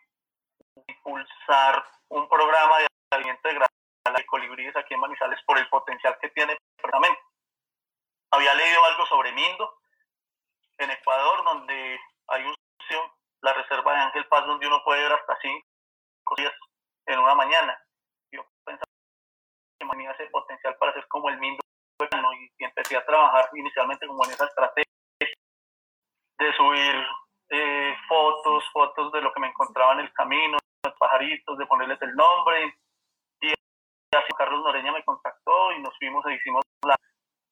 [0.88, 3.60] impulsar un programa de aliento de
[4.12, 7.20] de colibríes aquí en Manizales por el potencial que tiene precisamente.
[8.32, 9.80] Había leído algo sobre Mindo,
[10.78, 12.56] en Ecuador, donde hay un
[13.42, 16.54] la reserva de Ángel Paz, donde uno puede ver hasta cinco días
[17.08, 17.78] en una mañana.
[18.32, 18.86] Yo pensaba
[19.80, 21.62] que tenía ese potencial para ser como el Mindo
[22.60, 27.08] y, empecé a trabajar inicialmente como en esa estrategia de subir
[27.50, 32.02] eh, fotos, fotos de lo que me encontraba en el camino, los pajaritos, de ponerles
[32.02, 32.74] el nombre,
[34.38, 36.96] Carlos Noreña me contactó y nos fuimos e hicimos la,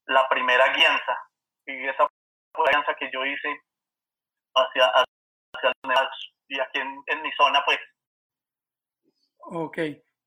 [0.07, 1.17] la primera guianza.
[1.65, 2.07] Y esa
[2.53, 3.61] fue la guianza que yo hice
[4.55, 5.20] hacia, hacia
[6.47, 7.79] y aquí en, en, mi zona, pues.
[9.39, 9.77] Ok.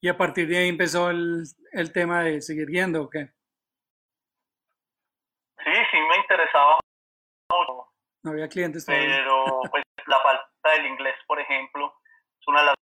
[0.01, 3.33] ¿Y a partir de ahí empezó el, el tema de seguir guiando o qué?
[5.65, 6.79] Sí, sí me interesaba
[7.51, 7.89] mucho.
[8.23, 9.17] No había clientes todavía.
[9.17, 11.95] Pero pues la falta del inglés, por ejemplo,
[12.41, 12.75] es una de las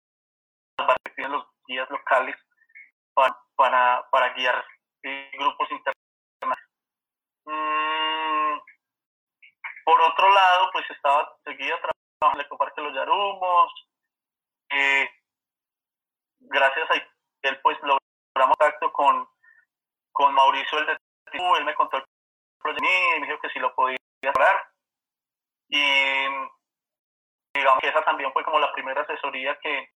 [1.16, 2.36] que los guías locales
[3.14, 4.66] para, para, para guiar
[5.04, 6.66] eh, grupos internacionales.
[7.46, 8.60] Mm,
[9.84, 12.01] por otro lado, pues estaba, seguía trabajando
[12.34, 13.74] el Ecoparque Los Yarumos.
[14.70, 15.10] Eh,
[16.40, 19.28] gracias a él, pues logramos contacto con,
[20.12, 20.98] con Mauricio, el de
[21.58, 22.04] él me contó el
[22.62, 24.70] proyecto y me dijo que si lo podía lograr.
[25.70, 26.24] Y
[27.54, 29.90] digamos que esa también fue como la primera asesoría que,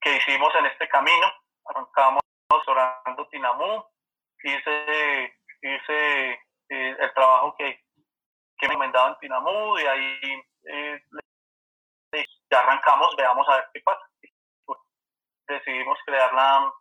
[0.00, 1.26] que hicimos en este camino.
[1.66, 2.20] Arrancamos
[2.66, 3.84] orando Tinamú,
[4.42, 6.32] hice, hice
[6.68, 7.84] eh, el trabajo que,
[8.58, 11.02] que me en Tinamú, y ahí eh,
[12.50, 14.02] ya arrancamos, veamos a ver qué pasa.
[15.48, 16.72] Decidimos crear la,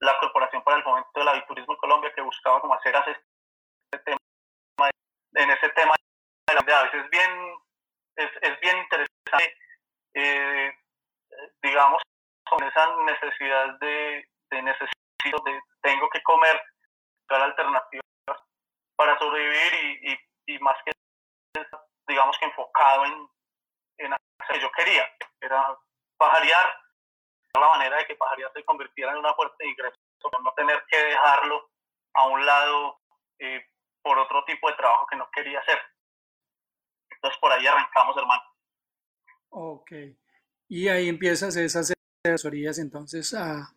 [0.00, 4.90] la Corporación para el Fomento del Aviturismo en Colombia, que buscaba como hacer este tema,
[5.34, 5.94] en ese tema
[6.46, 6.94] de aves.
[6.94, 7.54] Es bien,
[8.16, 9.56] es, es bien interesante,
[10.14, 10.72] eh,
[11.62, 12.02] digamos,
[12.48, 14.92] con esa necesidad de, de necesidad
[15.44, 16.62] de tengo que comer,
[17.20, 18.02] buscar alternativas
[18.96, 20.92] para sobrevivir y, y, y, más que,
[22.06, 23.28] digamos que enfocado en,
[24.04, 25.08] en hacer que yo quería,
[25.40, 25.78] era
[26.16, 26.78] pajarear,
[27.54, 30.84] la manera de que pajarear se convirtiera en una fuerte de ingreso, por no tener
[30.88, 31.70] que dejarlo
[32.14, 33.00] a un lado
[33.38, 33.64] eh,
[34.02, 35.78] por otro tipo de trabajo que no quería hacer.
[37.10, 38.42] Entonces por ahí arrancamos, hermano.
[39.50, 39.92] Ok.
[40.68, 41.92] Y ahí empiezas esas
[42.24, 43.68] asesorías entonces a,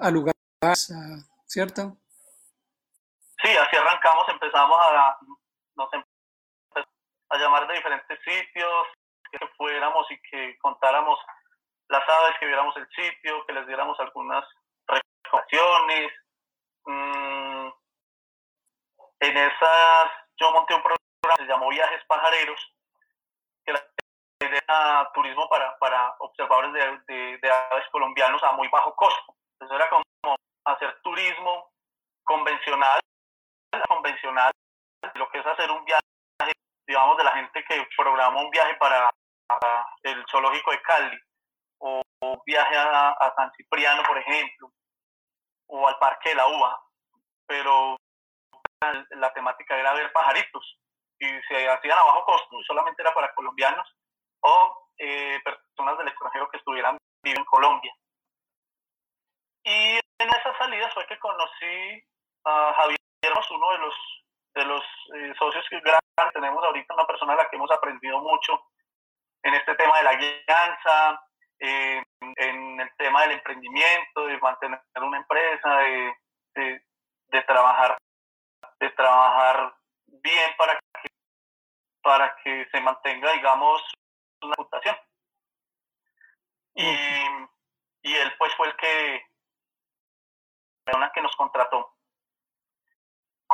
[0.00, 0.92] a lugares,
[1.46, 1.96] ¿cierto?
[3.42, 5.18] Sí, así arrancamos, empezamos a,
[5.76, 5.92] nos
[7.34, 8.86] a llamar de diferentes sitios,
[9.30, 11.18] que fuéramos y que contáramos
[11.88, 14.44] las aves, que viéramos el sitio, que les diéramos algunas
[14.86, 16.12] recomendaciones.
[16.86, 17.68] Mm,
[19.20, 22.74] en esas, yo monté un programa que se llamó Viajes Pajareros,
[23.64, 23.74] que
[24.40, 26.72] era turismo para, para observadores
[27.06, 29.34] de, de aves colombianos a muy bajo costo.
[29.54, 30.04] Entonces era como
[30.66, 31.70] hacer turismo
[32.24, 33.00] convencional,
[33.88, 34.52] convencional,
[35.14, 36.02] lo que es hacer un viaje,
[36.86, 39.10] digamos, de la gente que programa un viaje para,
[40.02, 41.18] el zoológico de Cali,
[41.78, 44.70] o, un viaje a, San Cipriano, por ejemplo,
[45.66, 46.80] o al Parque de la Uva,
[47.46, 47.96] pero
[49.10, 50.78] la temática era ver pajaritos,
[51.18, 53.88] y se hacían a bajo costo, solamente era para colombianos
[54.40, 57.92] o eh, personas del extranjero que estuvieran viviendo en Colombia.
[59.64, 62.04] Y en esas salidas fue que conocí
[62.44, 62.98] a Javier,
[63.50, 63.94] uno de los,
[64.54, 64.82] de los
[65.14, 65.80] eh, socios que
[66.32, 68.66] tenemos ahorita, una persona a la que hemos aprendido mucho
[69.42, 71.26] en este tema de la guianza,
[71.58, 72.02] eh,
[72.36, 76.82] en el tema del emprendimiento, de mantener una empresa, de,
[77.28, 77.98] de, trabajar,
[78.78, 79.74] de trabajar
[80.06, 81.08] bien para que,
[82.02, 83.82] para que se mantenga, digamos,
[84.40, 84.96] una reputación.
[86.76, 86.88] Y,
[88.02, 89.26] y él pues fue el que,
[90.86, 91.93] la que nos contrató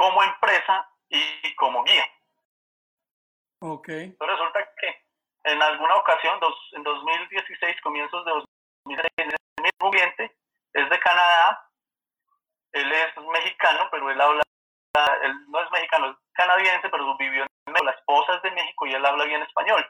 [0.00, 2.06] como empresa y como guía.
[3.60, 3.86] Ok.
[3.86, 5.04] Pero resulta que
[5.44, 8.30] en alguna ocasión, dos, en 2016, comienzos de
[8.86, 10.34] 2016, el mismo cliente
[10.72, 11.68] es de Canadá,
[12.72, 14.42] él es mexicano, pero él habla,
[15.22, 18.86] él no es mexicano, es canadiense, pero vivió en México, la esposa es de México
[18.86, 19.86] y él habla bien español.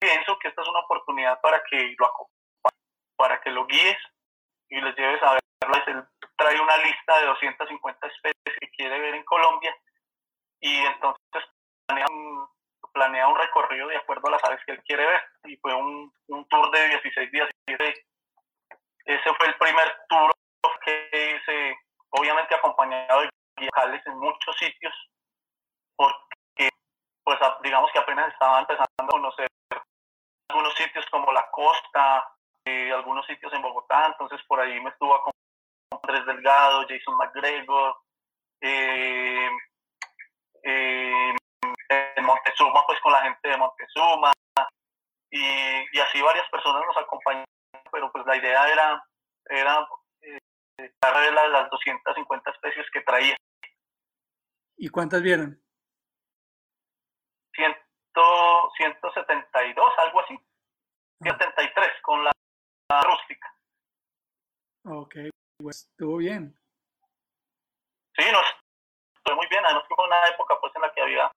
[0.00, 2.10] Pienso que esta es una oportunidad para que lo
[3.16, 3.98] para que lo guíes
[4.68, 5.40] y les lleves a ver.
[5.86, 6.04] Él
[6.40, 9.76] trae una lista de 250 especies que quiere ver en Colombia
[10.60, 11.44] y entonces
[11.86, 12.48] planea un,
[12.94, 15.22] planea un recorrido de acuerdo a las aves que él quiere ver.
[15.44, 17.50] Y fue un, un tour de 16 días.
[17.66, 20.32] Ese fue el primer tour
[20.82, 21.76] que hice,
[22.10, 23.30] obviamente acompañado de
[23.66, 24.94] locales en muchos sitios,
[25.96, 26.70] porque
[27.22, 29.46] pues digamos que apenas estaba empezando a conocer
[30.48, 32.26] algunos sitios como la costa,
[32.64, 35.32] eh, algunos sitios en Bogotá, entonces por ahí me estuvo con
[36.10, 37.96] Andrés Delgado, Jason McGregor,
[38.60, 39.48] eh,
[40.64, 41.34] eh,
[42.16, 44.32] en Montezuma, pues con la gente de Montezuma,
[45.30, 45.40] y,
[45.92, 47.46] y así varias personas nos acompañaron,
[47.92, 49.04] pero pues la idea era,
[49.46, 49.88] era
[50.22, 50.38] eh,
[51.02, 53.36] las, las 250 especies que traía.
[54.76, 55.62] ¿Y cuántas vieron?
[57.54, 57.76] 100,
[58.76, 60.38] 172, algo así.
[61.22, 62.02] 173 ah.
[62.02, 62.32] con la,
[63.02, 63.54] rústica.
[64.86, 65.14] Ok,
[65.60, 66.56] pues estuvo bien.
[68.16, 68.44] Sí, nos
[69.24, 69.64] fue muy bien.
[69.64, 71.30] Además que fue una época pues en la que había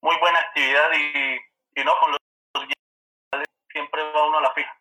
[0.00, 2.20] muy buena actividad y, y no con los,
[2.54, 2.64] los
[3.70, 4.76] siempre va uno a la fija.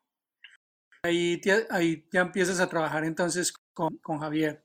[1.03, 1.41] Ahí,
[1.71, 4.63] ahí ya empiezas a trabajar entonces con, con Javier.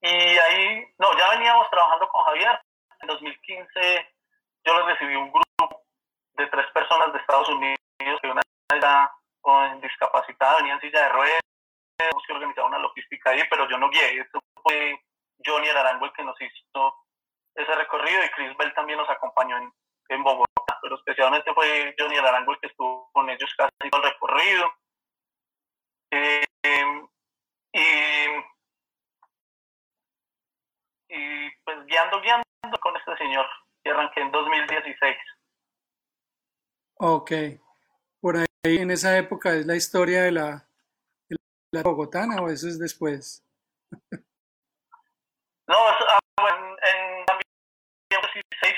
[0.00, 2.60] Y ahí, no, ya veníamos trabajando con Javier.
[3.00, 4.14] En 2015
[4.64, 5.84] yo le recibí un grupo
[6.34, 7.78] de tres personas de Estados Unidos,
[8.20, 8.42] que una
[8.74, 9.12] era
[9.80, 11.40] discapacitada, venía en silla de ruedas,
[11.96, 14.20] tenemos que organizar una logística ahí, pero yo no guié.
[14.20, 15.00] Esto fue
[15.44, 16.94] Johnny Ararango el que nos hizo
[17.54, 19.72] ese recorrido y Chris Bell también nos acompañó en,
[20.08, 24.10] en Bogotá, pero especialmente fue Johnny Ararango el que estuvo con ellos casi todo el
[24.12, 24.72] recorrido.
[26.10, 26.44] Eh,
[27.72, 27.78] y,
[31.08, 32.44] y pues guiando, guiando
[32.80, 33.46] con este señor,
[33.82, 35.16] que arranqué en 2016.
[36.98, 37.32] Ok,
[38.20, 40.66] por ahí en esa época es la historia de la,
[41.72, 43.44] la bogotana o eso es después.
[45.68, 48.74] No, ah, bueno, en, 2016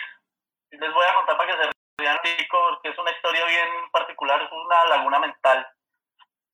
[0.70, 2.18] les voy a contar para que se vean
[2.50, 5.66] porque es una historia bien particular, es una laguna mental.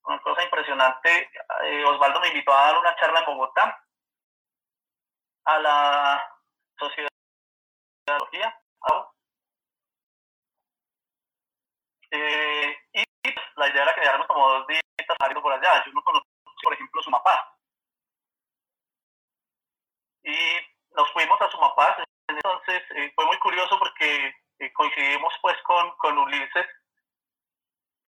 [0.06, 1.30] Una cosa impresionante.
[1.64, 3.84] Eh, Osvaldo me invitó a dar una charla en Bogotá
[5.44, 6.40] a la
[6.78, 7.08] Sociedad
[8.06, 8.60] de Biología.
[12.10, 13.03] Eh, y
[13.56, 14.82] la idea era quedarnos como dos días
[15.18, 15.84] saliendo por allá.
[15.84, 16.28] Yo no conozco,
[16.62, 17.54] por ejemplo, su mapa
[20.24, 20.36] y
[20.96, 21.96] nos fuimos a Sumapaz.
[22.28, 26.66] Entonces eh, fue muy curioso porque eh, coincidimos pues con, con Ulises,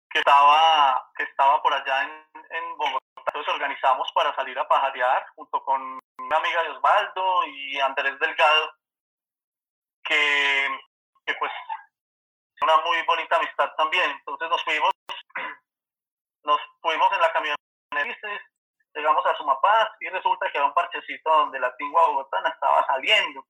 [0.09, 2.99] que estaba, que estaba por allá en, en Bogotá.
[3.15, 8.73] Entonces organizamos para salir a pajarear junto con una amiga de Osvaldo y Andrés Delgado,
[10.03, 10.67] que,
[11.25, 11.51] que pues
[12.61, 14.11] una muy bonita amistad también.
[14.11, 14.91] Entonces nos fuimos,
[16.43, 17.61] nos fuimos en la camioneta
[18.93, 23.45] llegamos a Sumapaz y resulta que era un parchecito donde la tingua bogotana estaba saliendo.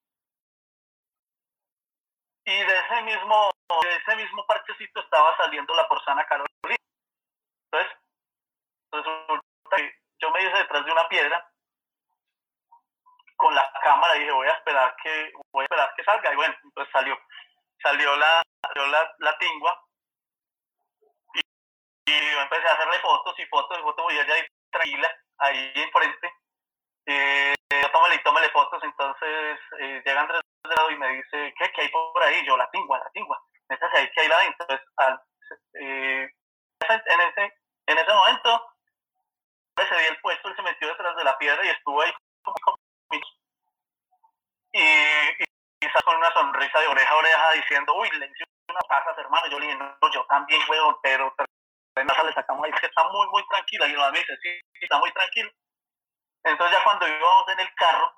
[2.45, 3.51] Y de ese mismo,
[3.83, 6.49] de ese mismo parchecito estaba saliendo la porzana Carolina.
[7.71, 7.97] Entonces,
[8.91, 11.47] resulta que yo me hice detrás de una piedra
[13.37, 16.35] con la cámara y dije voy a esperar que voy a esperar que salga y
[16.35, 17.17] bueno entonces salió
[17.81, 19.83] salió la salió la, tingua
[22.05, 25.71] y, yo empecé a hacerle fotos y fotos y fotos y ella ahí tranquila ahí
[25.75, 26.33] enfrente.
[27.05, 30.41] Eh, yo tómale y tómale fotos, entonces eh, llega Andrés
[30.91, 32.45] y me dice, ¿qué, ¿qué hay por ahí?
[32.45, 33.41] Yo, la tingua, la tingua.
[33.69, 35.21] Entonces ahí, ¿qué hay la Entonces, al,
[35.73, 36.29] eh,
[36.89, 37.53] en, ese,
[37.87, 38.67] en ese momento,
[39.77, 42.55] se dio el puesto, él se metió detrás de la piedra y estuvo ahí como
[43.11, 45.43] y, y,
[45.81, 49.47] y con una sonrisa de oreja a oreja diciendo, uy, le hice una pasas, hermano.
[49.49, 51.33] Yo le dije, no, yo también, huevón, pero
[51.95, 53.87] Renata le sacamos ahí, que está muy, muy tranquila.
[53.87, 55.51] Y nos dice, sí, está muy tranquilo.
[56.43, 58.11] Entonces ya cuando íbamos en el carro,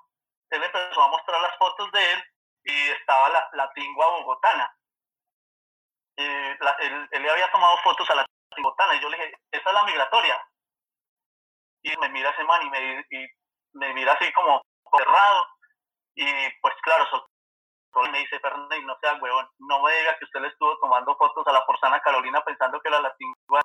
[0.50, 2.24] él empezó a mostrar las fotos de él
[2.64, 4.76] y estaba la, la tingua bogotana.
[6.16, 9.68] Eh, él, le había tomado fotos a la tingua bogotana y yo le dije, esa
[9.68, 10.48] es la migratoria.
[11.82, 13.26] Y me mira ese man y me, y
[13.74, 14.62] me mira así como
[14.96, 15.46] cerrado.
[16.14, 16.24] Y
[16.60, 17.06] pues claro,
[18.14, 21.46] me dice, Fernández, no sea huevón, no me diga que usted le estuvo tomando fotos
[21.46, 23.14] a la porcana Carolina pensando que era la
[23.46, 23.62] tingua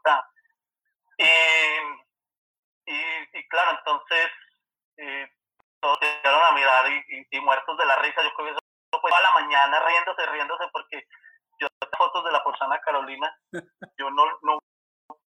[2.85, 4.27] Y, y, claro, entonces
[4.97, 5.31] eh,
[5.79, 6.85] todos llegaron a mirar
[7.31, 8.21] y, muertos de la risa.
[8.21, 8.59] Yo eso
[9.01, 11.05] fue a la mañana riéndose, riéndose, porque
[11.59, 11.67] yo
[11.97, 13.37] fotos de la porcana Carolina,
[13.97, 14.59] yo no, no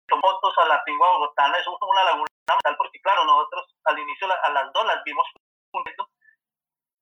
[0.07, 3.99] tomo fotos a la tingua bogotana, eso fue una laguna mental, porque claro, nosotros al
[3.99, 5.25] inicio a las dos las vimos
[5.71, 6.07] juntos,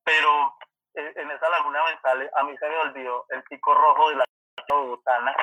[0.03, 0.55] pero
[0.93, 4.25] eh, en esa laguna mental a mí se me olvidó el pico rojo de la
[4.69, 5.35] bogotana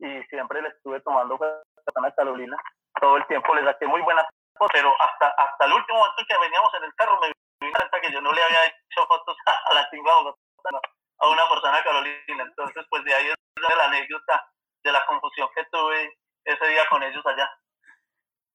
[0.00, 2.56] y siempre le estuve tomando a Carolina.
[3.00, 4.24] Todo el tiempo le saqué muy buenas
[4.58, 8.00] fotos, pero hasta, hasta el último momento que veníamos en el carro me di cuenta
[8.00, 10.80] que yo no le había hecho fotos a la bogotana,
[11.18, 12.44] a una persona Carolina.
[12.44, 13.36] Entonces, pues de ahí es
[13.76, 14.50] la anécdota
[14.82, 17.50] de la confusión que tuve ese día con ellos allá.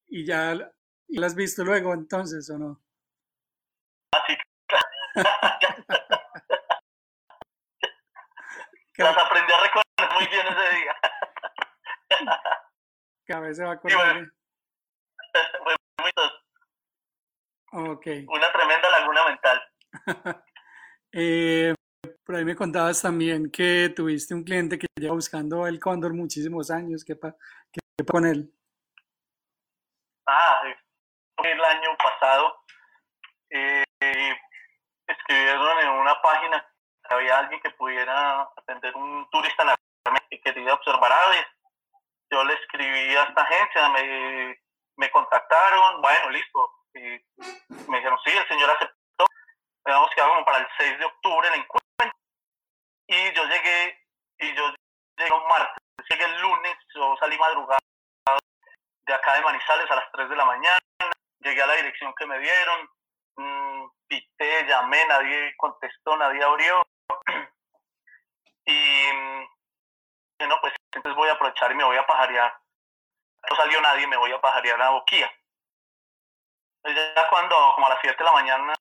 [0.08, 0.56] ¿Y ya
[1.08, 2.82] la has visto luego entonces o no?
[4.12, 4.36] Así
[8.98, 10.95] Las aprendí a reconocer muy bien ese día.
[13.26, 14.32] Se va a acordar.
[15.36, 15.78] Sí, bueno.
[18.30, 19.62] Una tremenda laguna mental.
[21.12, 21.76] eh,
[22.24, 26.72] por ahí me contabas también que tuviste un cliente que lleva buscando el cóndor muchísimos
[26.72, 27.03] años.
[27.03, 27.36] ¿Qué, pa
[27.74, 28.49] qué con él?
[30.26, 30.62] Ah,
[31.43, 32.64] el año pasado
[33.49, 33.84] eh,
[35.08, 36.66] escribieron en una página
[37.10, 39.76] había alguien que pudiera atender un turista
[40.30, 41.45] que quería observar aves.
[42.32, 43.89] Yo le escribí a esta agencia,
[44.97, 46.71] me, contactaron, bueno, listo.
[46.93, 46.99] Y
[47.89, 49.26] me dijeron, sí, el señor aceptó.
[49.86, 52.19] Habíamos quedado como para el 6 de octubre el encuentro.
[53.07, 53.99] Y yo llegué,
[54.39, 54.73] y yo
[55.17, 55.78] llegué un martes,
[56.09, 57.80] llegué el lunes, yo salí madrugada
[59.05, 60.80] de acá de Manizales a las 3 de la mañana,
[61.39, 62.89] llegué a la dirección que me dieron,
[63.38, 66.82] mmm, pité, llamé, nadie contestó, nadie abrió.
[68.67, 69.11] Y
[70.39, 72.58] bueno, pues entonces voy a aprovechar y me voy a pajarear.
[73.50, 75.32] No salió nadie, me voy a pajarear a Boquía.
[76.84, 78.74] Entonces ya cuando, como a las 7 de la mañana,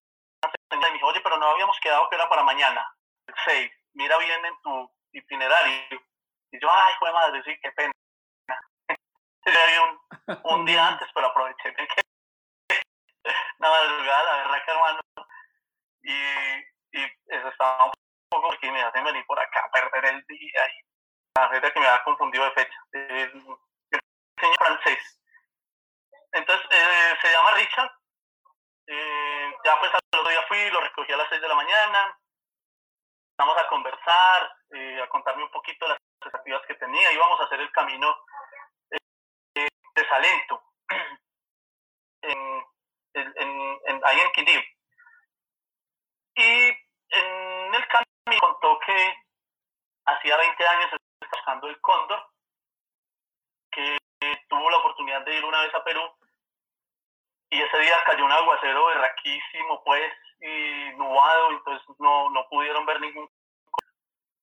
[0.71, 2.87] me dijo, oye, pero no habíamos quedado que era para mañana,
[3.27, 6.01] el 6, mira bien en tu itinerario.
[6.51, 7.93] Y yo, ay, fue madre, sí, qué pena.
[10.27, 11.75] un, un día antes, pero aproveché
[13.59, 15.01] la madrugada, la verdad que hermano.
[16.03, 17.93] Y, y eso estaba un
[18.29, 20.61] poco porque me hacen venir por acá a perder el día.
[20.69, 20.84] Y
[21.35, 22.79] la gente que me ha confundido de fecha.
[22.93, 23.33] El,
[24.41, 25.21] señor francés.
[26.33, 27.91] Entonces, eh, se llama Richard.
[28.87, 32.19] Eh, ya pues al otro día fui, lo recogí a las 6 de la mañana.
[33.39, 37.13] Vamos a conversar, eh, a contarme un poquito las expectativas que tenía.
[37.13, 38.17] Íbamos a hacer el camino
[39.55, 40.63] de Salento.
[42.23, 42.65] en,
[43.15, 44.61] en, en, ahí en Quindío.
[46.37, 46.69] Y
[47.11, 49.17] en el camino me contó que
[50.07, 50.91] hacía 20 años
[51.35, 52.27] buscando el cóndor,
[53.71, 53.99] que
[54.49, 56.03] tuvo la oportunidad de ir una vez a Perú
[57.51, 63.01] y ese día cayó un aguacero berraquísimo, pues, y nubado, entonces no, no pudieron ver
[63.01, 63.29] ningún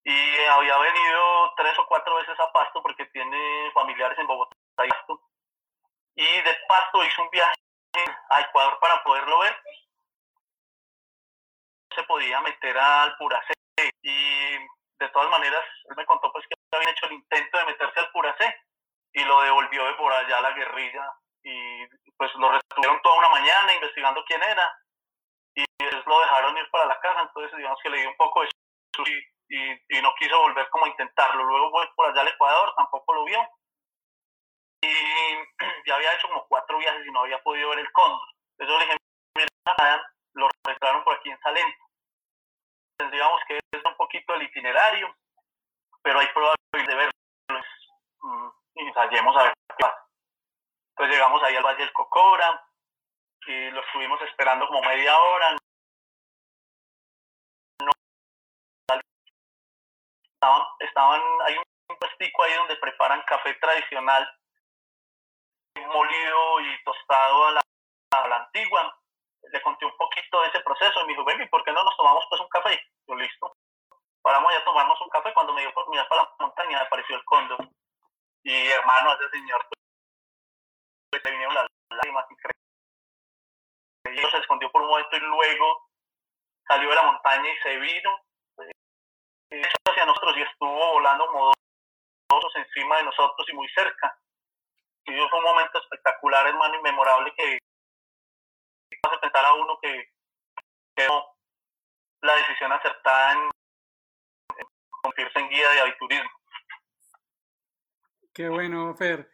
[0.03, 4.89] y había venido tres o cuatro veces a Pasto porque tiene familiares en Bogotá y
[4.89, 5.21] Pasto.
[6.15, 7.53] Y de Pasto hizo un viaje
[8.29, 9.55] a Ecuador para poderlo ver.
[11.95, 13.53] Se podía meter al Puracé
[14.01, 14.57] y
[15.05, 18.11] de todas maneras él me contó pues que habían hecho el intento de meterse al
[18.11, 18.55] Puracé
[19.13, 21.87] y lo devolvió de por allá a la guerrilla y
[22.17, 24.71] pues lo retuvieron toda una mañana investigando quién era
[25.55, 28.49] y lo dejaron ir para la casa, entonces digamos que le dio un poco de
[29.49, 31.43] y, y, no quiso volver como a intentarlo.
[31.43, 33.39] Luego fue por allá al Ecuador, tampoco lo vio
[34.81, 34.87] y
[35.85, 38.27] ya había hecho como cuatro viajes y no había podido ver el cóndor.
[38.57, 38.97] Entonces le dije,
[39.35, 41.83] mira, lo registraron por aquí en Salento.
[43.01, 45.15] Tendríamos que ver un poquito el itinerario,
[46.03, 47.11] pero hay probabilidad de verlo
[48.21, 50.07] mm, y ensayemos a ver qué pasa.
[50.91, 52.63] Entonces llegamos ahí al Valle del Cocora
[53.47, 55.55] y lo estuvimos esperando como media hora.
[57.81, 57.91] No,
[60.35, 64.29] estaban, estaban, hay un puestico ahí donde preparan café tradicional
[65.87, 67.61] molido y tostado a la,
[68.11, 69.00] a la antigua.
[69.43, 71.83] Le conté un poquito de ese proceso y me dijo, ven, ¿y por qué no
[71.83, 72.79] nos tomamos pues un café?
[73.07, 73.53] Yo, listo.
[74.21, 75.33] Paramos ya tomarnos un café.
[75.33, 77.67] Cuando me dio por mirar para la montaña, apareció el cóndor.
[78.43, 79.65] Y hermano, ese señor
[81.11, 82.35] le vinieron las lágrimas y
[84.17, 85.89] se escondió por un momento y luego
[86.67, 88.19] salió de la montaña y se vino
[89.85, 91.51] hacia nosotros y estuvo volando como
[92.29, 94.17] dos encima de nosotros y muy cerca.
[95.05, 97.57] Y fue un momento espectacular, hermano, inmemorable que
[99.03, 100.09] hace pensar a uno que,
[100.95, 101.07] que
[102.21, 103.39] la decisión acertada en,
[104.89, 106.29] convertirse en guía de aviturismo.
[108.33, 109.29] Qué bueno, Fer.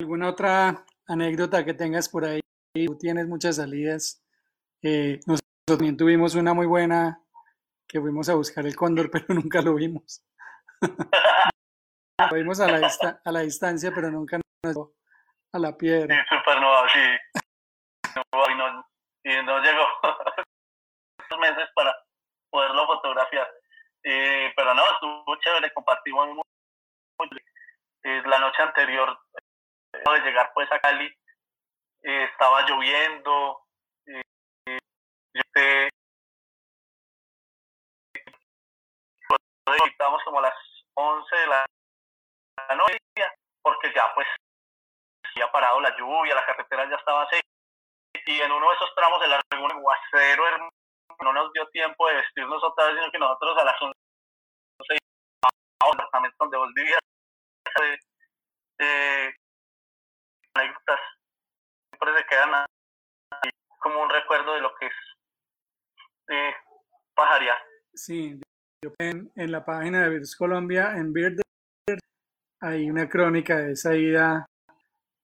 [0.00, 2.40] ¿Alguna otra anécdota que tengas por ahí?
[2.74, 4.22] Tú tienes muchas salidas.
[4.82, 7.20] Eh, nosotros también tuvimos una muy buena
[7.88, 10.24] que fuimos a buscar el cóndor, pero nunca lo vimos.
[12.30, 14.90] lo vimos a la, a la distancia, pero nunca nos
[15.52, 16.26] a la piedra.
[16.28, 16.36] Sí,
[16.94, 17.40] sí.
[18.22, 18.88] Y, no,
[19.24, 19.86] y no llegó
[21.30, 21.94] dos meses para
[22.50, 23.50] poderlo fotografiar.
[24.02, 26.46] Eh, pero no, estuvo chévere, compartimos mucho.
[28.04, 29.18] Eh, la noche anterior
[29.92, 31.06] de llegar pues a Cali,
[32.02, 33.66] eh, estaba lloviendo,
[34.06, 34.78] eh,
[35.34, 35.88] yo te,
[39.88, 40.54] estábamos como a las
[40.94, 41.66] 11 de la
[42.76, 42.98] noche,
[43.62, 44.28] porque ya pues
[45.24, 47.48] había parado la lluvia, la carretera ya estaba seca,
[48.26, 50.44] y en uno de esos tramos de la laguna aguacero
[51.22, 53.94] no nos dio tiempo de vestirnos otra vez, sino que nosotros a las 11
[56.12, 57.00] a donde vos vivías,
[57.80, 59.34] de, de,
[60.54, 61.00] anécdotas
[61.90, 64.94] siempre se quedan ahí como un recuerdo de lo que es
[66.28, 66.54] eh,
[67.14, 67.58] pajarear.
[67.94, 68.40] Sí,
[68.82, 71.40] yo en, en la página de Virus Colombia, en Beard,
[72.60, 74.46] hay una crónica de esa ida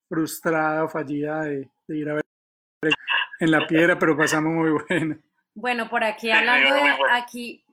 [0.08, 2.22] frustrada o fallida de, de, ir a ver
[3.40, 5.16] en la piedra, pero pasamos muy bueno.
[5.54, 7.64] Bueno, por aquí hablando de aquí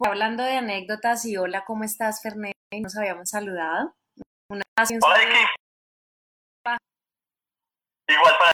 [0.00, 2.54] hablando de anécdotas y hola, ¿cómo estás, Fernet?
[2.82, 3.94] Nos habíamos saludado.
[4.50, 6.78] Una hola,
[8.08, 8.52] Igual para...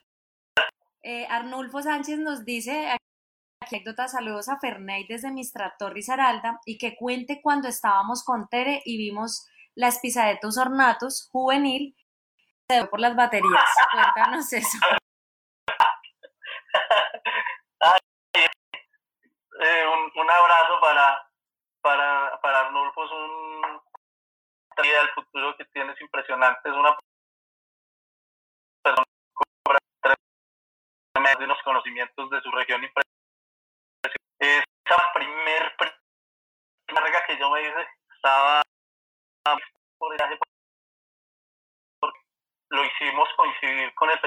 [1.03, 2.97] Eh, Arnulfo Sánchez nos dice
[3.61, 8.97] anécdotas, saludos a Ferney desde Mistrator Risaralda y que cuente cuando estábamos con Tere y
[8.97, 11.97] vimos la Espisadetus ornatus juvenil
[12.91, 13.53] por las baterías.
[13.93, 14.79] Cuéntanos eso.
[19.63, 21.31] Eh, un, un, abrazo para,
[21.81, 23.81] para, para Arnulfo, es un
[24.83, 26.97] vida del futuro que tienes impresionante, es una
[28.83, 29.07] persona
[31.39, 33.13] de unos conocimientos de su región impresionante.
[34.41, 35.77] Esa primer,
[36.87, 38.63] carga que yo me hice estaba
[39.99, 40.39] por el
[42.71, 44.19] lo hicimos coincidir con el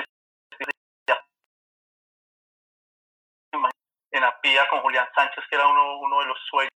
[4.17, 6.71] en Apía con Julián Sánchez, que era uno, uno de los sueños,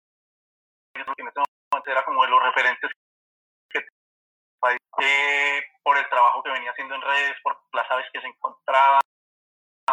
[0.94, 1.40] que en ese
[1.72, 2.92] momento era como de los referentes
[3.70, 3.80] que
[5.02, 9.02] eh, por el trabajo que venía haciendo en redes, por las aves que se encontraban,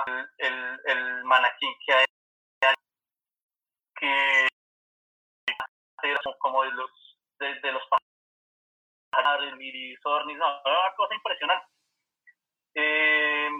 [0.06, 1.24] el, el, el
[1.86, 2.04] que hay,
[3.98, 4.48] que
[6.02, 6.90] era como de los
[7.38, 8.06] de, de los pájaros,
[9.56, 11.66] no, una cosa impresionante.
[12.74, 13.50] Eh,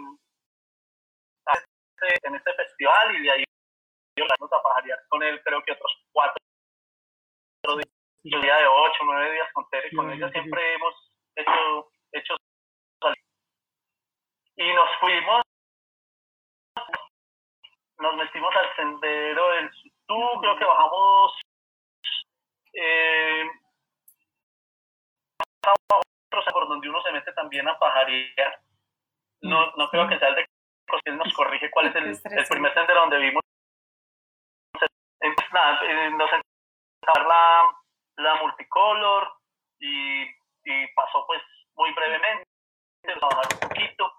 [2.23, 3.46] en este festival y de ahí
[4.21, 6.37] vamos a pajarear con él creo que otros cuatro
[7.75, 7.87] días,
[8.23, 10.93] un día de ocho, nueve días con Tere, con ella siempre hemos
[11.35, 12.35] hecho, hecho
[14.55, 15.41] y nos fuimos
[17.99, 21.31] nos metimos al sendero del Sutú, creo que bajamos
[22.73, 23.45] eh,
[26.51, 28.59] por donde uno se mete también a pajarear.
[29.41, 30.45] No, no creo que sea el de
[31.11, 32.05] nos corrige cuál es el,
[32.37, 33.43] el primer sendero donde vimos
[35.19, 36.29] entonces, nada, eh, nos
[37.27, 37.71] la,
[38.17, 39.33] la multicolor
[39.79, 41.41] y, y pasó pues
[41.75, 42.45] muy brevemente,
[43.03, 44.13] un poquito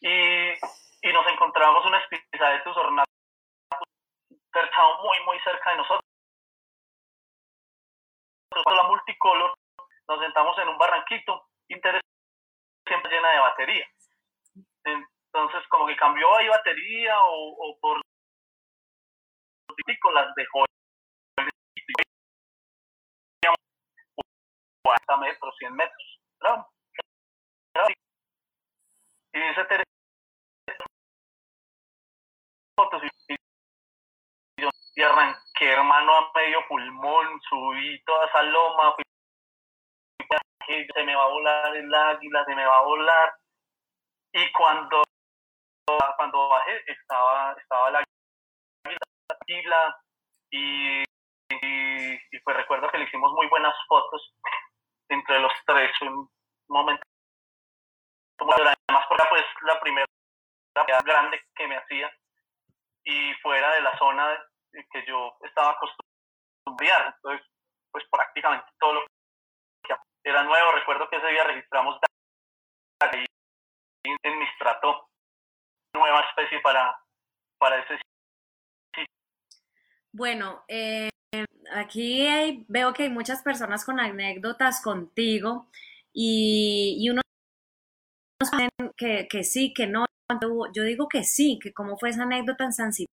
[0.00, 3.06] y, nos encontramos una especie de tus ornatos
[5.02, 6.04] muy muy cerca de nosotros.
[8.66, 9.54] La multicolor
[10.08, 12.06] nos sentamos en un barranquito interesante
[12.86, 13.86] siempre llena de batería.
[14.84, 18.00] Entonces como que cambió ahí batería o por
[20.12, 20.64] las dejó
[24.82, 26.20] 40 metros, 100 metros.
[29.32, 29.84] Y dice
[32.76, 33.02] fotos
[34.96, 38.96] y, arranqué, hermano, a medio pulmón, subí toda esa loma,
[40.66, 43.34] se me va a volar el águila, se me va a volar.
[44.32, 45.02] Y cuando,
[46.16, 47.90] cuando bajé, estaba, estaba
[49.66, 49.96] la
[50.50, 54.34] y, y, pues recuerdo que le hicimos muy buenas fotos
[55.08, 56.28] entre los tres, un
[56.68, 57.02] momento
[58.40, 60.06] además porque pues la primera
[61.04, 62.10] grande que me hacía
[63.04, 64.38] y fuera de la zona
[64.72, 67.14] que yo estaba acostumbrado.
[67.14, 67.46] Entonces,
[67.90, 69.00] pues prácticamente todo lo
[69.82, 70.72] que era nuevo.
[70.72, 71.98] Recuerdo que ese día registramos
[74.02, 75.08] en mi estrato
[75.94, 76.98] nueva especie para,
[77.58, 78.00] para ese.
[80.12, 81.10] Bueno, eh,
[81.72, 85.68] aquí veo que hay muchas personas con anécdotas contigo
[86.12, 87.22] y, y uno
[88.96, 90.06] que, que sí, que no.
[90.74, 93.14] Yo digo que sí, que cómo fue esa anécdota en San Cipri.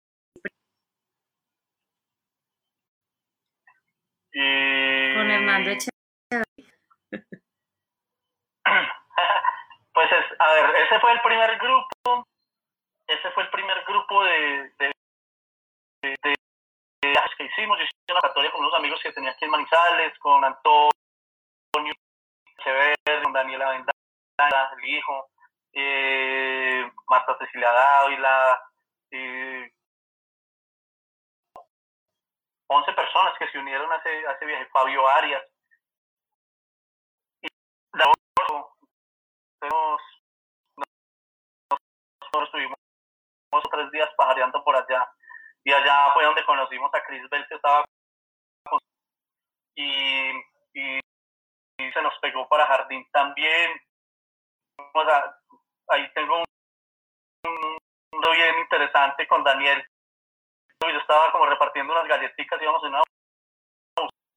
[4.33, 6.43] Con Hernando Echeverría.
[9.93, 12.27] Pues es, a ver, ese fue el primer grupo,
[13.07, 14.91] ese fue el primer grupo de, de,
[16.01, 16.44] de, que
[17.55, 17.77] hicimos.
[17.77, 20.91] Yo hice una oratoria con unos amigos que tenía aquí en Manizales, con Antonio
[23.23, 25.29] con Daniela Vendana, el hijo,
[25.73, 28.59] eh, Marta Cecilia Dávila,
[29.11, 29.71] eh,
[32.67, 35.43] 11 personas que se unieron a ese, a ese viaje, Fabio Arias.
[37.41, 37.47] Y
[37.93, 38.71] nosotros,
[42.19, 42.77] nosotros estuvimos
[43.71, 45.07] tres días pajareando por allá.
[45.65, 47.83] Y allá fue donde conocimos a Chris Bell, que estaba
[49.75, 50.29] y,
[50.73, 50.99] y,
[51.77, 53.71] se nos pegó para Jardín también.
[55.89, 56.45] Ahí tengo un,
[58.13, 59.83] un, bien interesante con Daniel.
[60.81, 63.03] Yo estaba como repartiendo unas galletitas, íbamos en una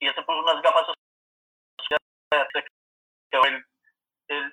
[0.01, 0.87] y él se puso unas gafas
[3.31, 3.64] él,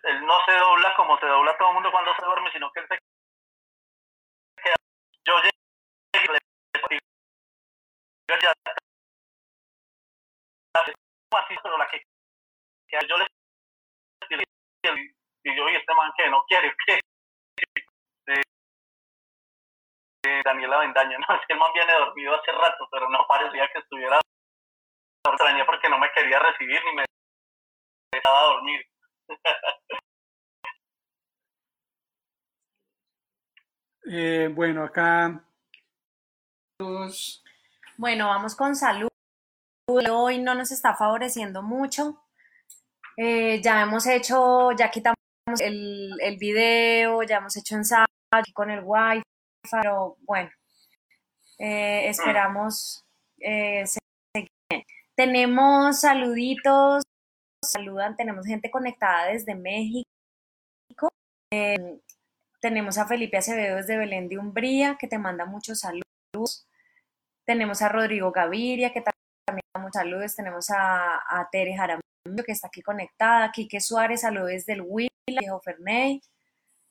[0.03, 2.79] él, no se dobla como se dobla todo el mundo cuando se duerme, sino que
[2.81, 2.97] él se
[4.63, 4.75] queda.
[5.25, 5.54] Yo llegué
[11.37, 12.01] así, pero la que,
[12.87, 13.25] que yo le
[15.47, 16.99] y yo, y este man que no quiere, que
[20.43, 23.79] Daniela Vendaña, no, es que el man viene dormido hace rato, pero no parecía que
[23.79, 24.19] estuviera
[25.27, 27.05] extrañé porque no me quería recibir ni me
[28.11, 28.85] dejaba dormir.
[34.05, 35.43] eh, bueno, acá.
[37.97, 39.09] Bueno, vamos con salud.
[39.87, 42.21] Hoy no nos está favoreciendo mucho.
[43.17, 45.15] Eh, ya hemos hecho, ya quitamos
[45.59, 48.05] el, el video, ya hemos hecho ensayo
[48.53, 49.21] con el wifi,
[49.71, 50.49] pero bueno,
[51.59, 53.05] eh, esperamos
[53.39, 53.85] eh,
[55.15, 57.03] Tenemos saluditos,
[57.63, 60.05] saludan, tenemos gente conectada desde México.
[61.53, 61.99] Eh,
[62.59, 66.67] tenemos a Felipe Acevedo desde Belén de Umbría, que te manda muchos saludos.
[67.45, 69.01] Tenemos a Rodrigo Gaviria, que
[69.91, 70.35] saludos.
[70.35, 73.51] Tenemos a, Tere Jaramillo, que está aquí conectada.
[73.51, 76.21] Quique Suárez, saludos desde el Huila, Viejo Ferney.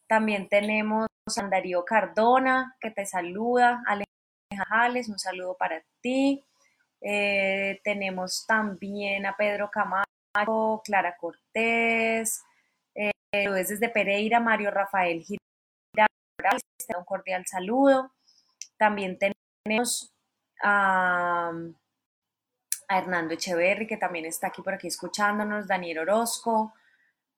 [0.07, 3.83] También tenemos a Darío Cardona, que te saluda.
[3.87, 6.45] Alejandra Jales, un saludo para ti.
[7.01, 12.43] Eh, tenemos también a Pedro Camacho, Clara Cortés,
[12.95, 16.61] eh, desde Pereira, Mario Rafael Girard,
[16.97, 18.13] un cordial saludo.
[18.79, 20.15] También tenemos
[20.63, 21.53] a,
[22.95, 26.75] a, Hernando Echeverri, que también está aquí por aquí escuchándonos, Daniel Orozco,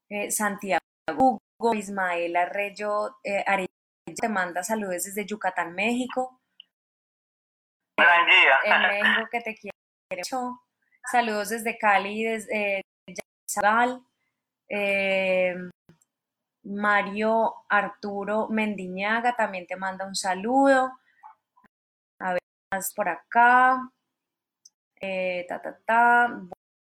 [0.09, 0.81] eh, Santiago
[1.11, 3.69] Hugo, Ismael Arreyo, eh, Arello,
[4.21, 6.41] te manda saludos desde Yucatán, México.
[8.65, 9.77] En México que te quiero
[10.11, 10.63] mucho.
[11.11, 12.83] Saludos desde Cali, desde
[13.49, 14.03] Zagal.
[14.69, 15.55] Eh,
[16.65, 20.99] Mario Arturo Mendiñaga también te manda un saludo.
[22.19, 22.41] A ver,
[22.73, 23.89] más por acá.
[25.01, 26.41] Eh, ta, ta, ta.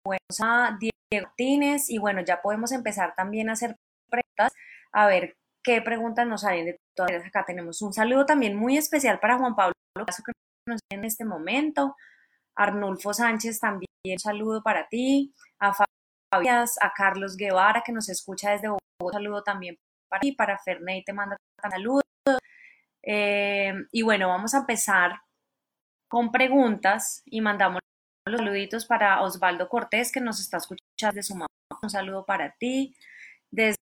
[0.04, 1.90] Bueno, a Diego Martínez.
[1.90, 3.76] Y bueno, ya podemos empezar también a hacer
[4.10, 4.54] preguntas.
[4.92, 7.26] A ver qué preguntas nos salen de todas.
[7.26, 10.34] Acá tenemos un saludo también muy especial para Juan Pablo que
[10.68, 11.96] nos en este momento.
[12.56, 15.34] Arnulfo Sánchez también un saludo para ti.
[15.60, 15.74] A
[16.32, 19.78] Fabias, a Carlos Guevara que nos escucha desde Bogotá, un saludo también
[20.10, 20.32] para ti.
[20.34, 22.04] Para Ferney te mando saludos.
[23.04, 25.20] Eh, y bueno, vamos a empezar
[26.08, 27.80] con preguntas y mandamos
[28.26, 31.48] los saluditos para Osvaldo Cortés que nos está escuchando de su mamá.
[31.82, 32.96] Un saludo para ti.
[33.50, 33.78] Desde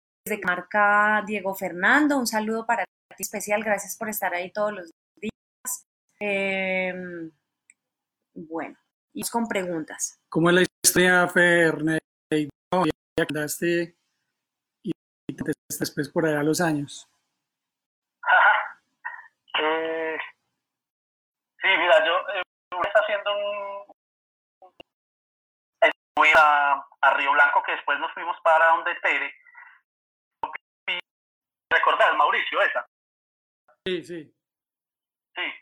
[0.44, 3.62] marca Diego Fernando, un saludo para ti especial.
[3.62, 5.86] Gracias por estar ahí todos los días.
[6.20, 6.92] Eh,
[8.34, 8.76] bueno,
[9.12, 10.20] y con preguntas.
[10.28, 11.28] ¿Cómo es la historia?
[13.16, 13.96] Ya quedaste
[14.82, 14.92] y
[15.36, 17.08] te después por allá los años.
[19.60, 20.18] eh,
[21.62, 22.42] sí, mira, yo eh,
[22.84, 23.83] está haciendo un,
[26.16, 29.34] fui a, a, Río Blanco, que después nos fuimos para donde Tere.
[31.70, 32.86] recordar, Mauricio, esa.
[33.84, 34.34] Sí, sí.
[35.34, 35.54] Sí.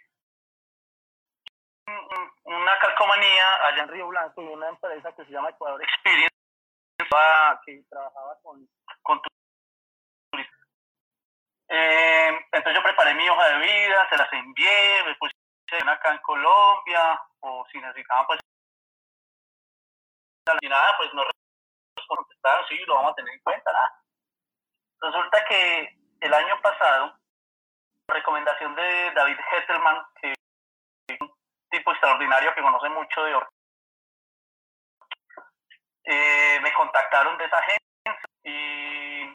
[2.45, 6.33] Una calcomanía allá en Río Blanco y una empresa que se llama Ecuador Experience
[7.65, 8.69] que trabajaba con,
[9.03, 9.21] con
[10.31, 10.69] turistas.
[11.69, 15.33] Eh, entonces yo preparé mi hoja de vida, se las envié, me puse
[15.87, 18.41] acá en Colombia, o si necesitaban pues
[20.61, 21.23] y nada, pues no
[22.09, 24.03] contestaron, sí, lo vamos a tener en cuenta, nada.
[25.01, 27.19] Resulta que el año pasado,
[28.09, 31.33] recomendación de David Hettelman, que es un
[31.71, 33.41] tipo extraordinario que conoce mucho de
[36.05, 37.81] eh, me contactaron de esa agencia
[38.43, 39.33] y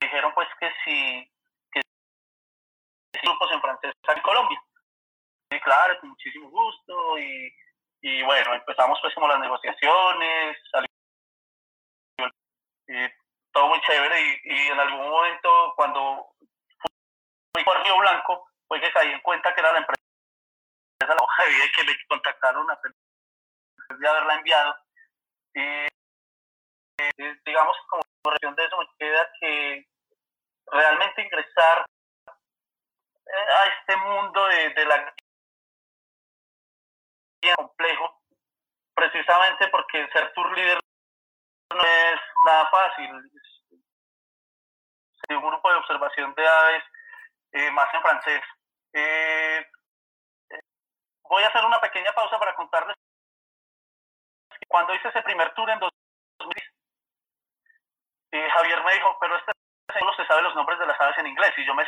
[0.00, 1.30] dijeron pues que si
[1.70, 1.80] que
[3.22, 4.62] grupos en francés en Colombia.
[5.50, 7.52] Y claro, con muchísimo gusto y,
[8.02, 10.88] y bueno, empezamos pues como las negociaciones, salió,
[13.52, 16.32] todo muy chévere y, y, en algún momento cuando
[17.52, 20.00] fui por Río Blanco, pues que caí en cuenta que era la empresa
[21.00, 22.78] la hoja de vida que me contactaron a
[23.98, 24.76] de haberla enviado
[25.54, 29.86] y eh, digamos, como corrección de eso, me queda que
[30.66, 31.86] realmente ingresar
[32.26, 35.14] eh, a este mundo de, de la
[37.56, 38.20] complejo,
[38.94, 40.78] precisamente porque ser tour líder
[41.74, 43.10] no es nada fácil.
[45.28, 46.84] Es un grupo de observación de aves,
[47.52, 48.42] eh, más en francés.
[48.92, 49.66] Eh,
[51.22, 52.96] voy a hacer una pequeña pausa para contarles
[54.70, 56.72] cuando hice ese primer tour en 2010,
[58.32, 59.52] eh, Javier me dijo, pero este
[59.98, 61.84] solo se sabe los nombres de las aves en inglés y yo me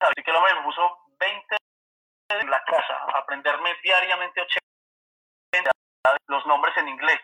[0.00, 1.56] así que el me puso 20
[2.28, 5.70] en la casa, aprenderme diariamente 80
[6.28, 7.20] los nombres en inglés.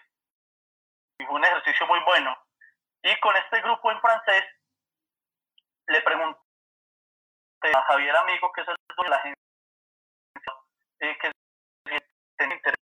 [1.18, 2.36] Y fue un ejercicio muy bueno.
[3.03, 4.44] Y con este grupo en francés,
[5.88, 6.38] le pregunté
[7.74, 9.42] a Javier Amigo, que es el de la agencia,
[11.00, 11.32] eh, que
[12.38, 12.78] tiene interés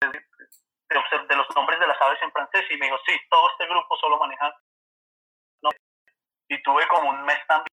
[0.00, 3.96] de, los nombres de las aves en francés y me dijo, sí, todo este grupo
[3.96, 4.54] solo maneja.
[6.48, 7.70] Y tuve como un mes también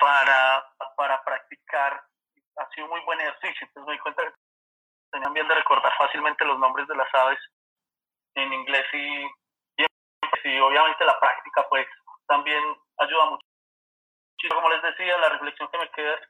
[0.00, 0.64] para,
[0.96, 2.02] para practicar.
[2.56, 3.66] Ha sido muy buen ejercicio.
[3.66, 4.32] Entonces me di cuenta que
[5.10, 7.38] tenían bien de recordar fácilmente los nombres de las aves
[8.34, 9.26] en inglés y,
[10.44, 11.86] y, obviamente la práctica pues
[12.26, 12.62] también
[12.98, 13.46] ayuda mucho.
[14.54, 16.28] Como les decía, la reflexión que me queda es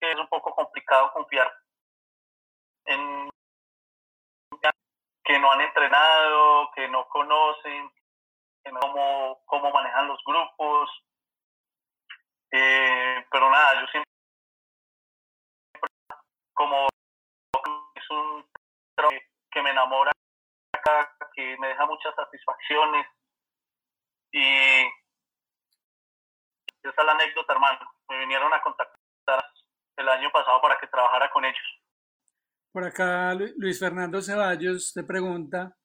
[0.00, 1.52] que es un poco complicado confiar
[2.86, 3.30] en
[5.24, 7.92] que no han entrenado, que no conocen,
[8.64, 10.90] que no cómo, cómo manejan los grupos.
[12.52, 14.10] Eh, pero nada, yo siempre,
[16.52, 16.88] como
[17.94, 18.44] es un
[18.96, 19.16] trabajo
[19.52, 20.10] que me enamora,
[21.34, 23.06] que me deja muchas satisfacciones
[24.32, 24.42] y
[26.82, 27.78] esa es la anécdota, hermano.
[28.08, 29.44] Me vinieron a contactar
[29.96, 31.80] el año pasado para que trabajara con ellos.
[32.72, 35.76] Por acá Luis Fernando Ceballos te pregunta,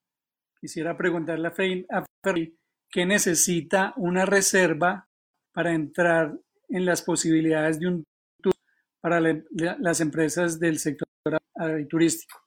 [0.58, 2.56] quisiera preguntarle a Ferry,
[2.88, 5.08] ¿qué necesita una reserva
[5.52, 6.32] para entrar
[6.68, 8.04] en las posibilidades de un
[8.42, 8.54] tour
[9.00, 11.08] para las empresas del sector
[11.88, 12.38] turístico?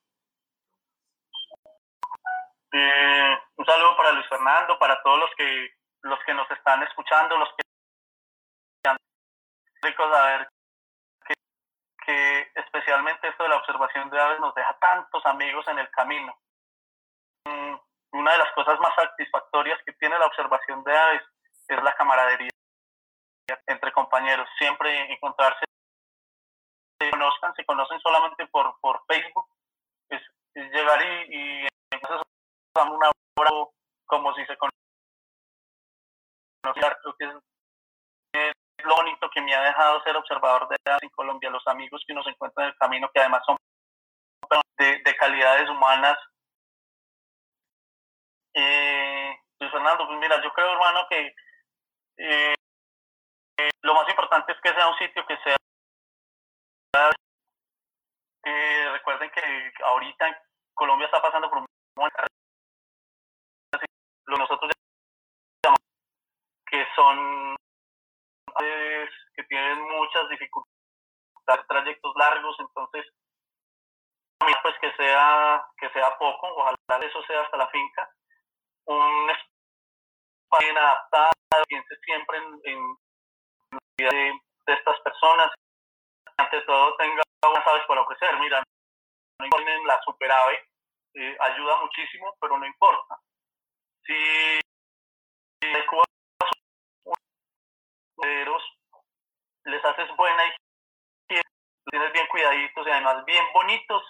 [2.72, 5.70] Eh, un saludo para Luis Fernando, para todos los que
[6.01, 7.63] los que nos están escuchando, los que
[9.82, 10.47] rico saber
[12.55, 16.36] especialmente esto de la observación de aves nos deja tantos amigos en el camino.
[17.45, 17.76] Mm,
[18.13, 21.22] una de las cosas más satisfactorias que tiene la observación de aves
[21.67, 22.49] es la camaradería
[23.67, 24.47] entre compañeros.
[24.57, 25.65] Siempre encontrarse,
[26.99, 29.47] se conozcan, se conocen solamente por, por Facebook,
[30.09, 30.21] es,
[30.53, 32.21] llegar y, y entonces
[32.75, 33.51] una hora
[34.05, 34.77] como si se conociera.
[37.01, 37.33] Creo que es,
[38.83, 42.13] lo bonito que me ha dejado ser observador de aves en Colombia, los amigos que
[42.13, 43.57] uno se encuentra en el camino, que además son
[44.77, 46.17] de, de calidades humanas.
[48.53, 51.35] Eh, Luis Fernando, pues mira, yo creo, hermano, que
[52.17, 52.55] eh,
[53.82, 55.55] lo más importante es que sea un sitio que sea...
[58.45, 60.41] Eh, recuerden que ahorita
[60.74, 61.68] Colombia está pasando por un
[64.28, 64.72] lo nosotros
[66.70, 67.55] que son
[69.36, 73.05] que tienen muchas dificultades, trayectos largos, entonces
[74.39, 78.10] pues que sea que sea poco, ojalá eso sea hasta la finca,
[78.86, 81.32] un espacio bien adaptado,
[82.03, 82.97] siempre en, en
[84.03, 84.33] de,
[84.67, 85.51] estas personas,
[86.37, 88.61] ante todo tenga unas aves para ofrecer, mira,
[89.39, 90.63] no tienen la super ave,
[91.15, 93.19] eh, ayuda muchísimo, pero no importa.
[94.05, 94.59] Si
[99.65, 101.41] les haces buena los
[101.91, 104.03] tienes bien cuidaditos y además bien bonitos,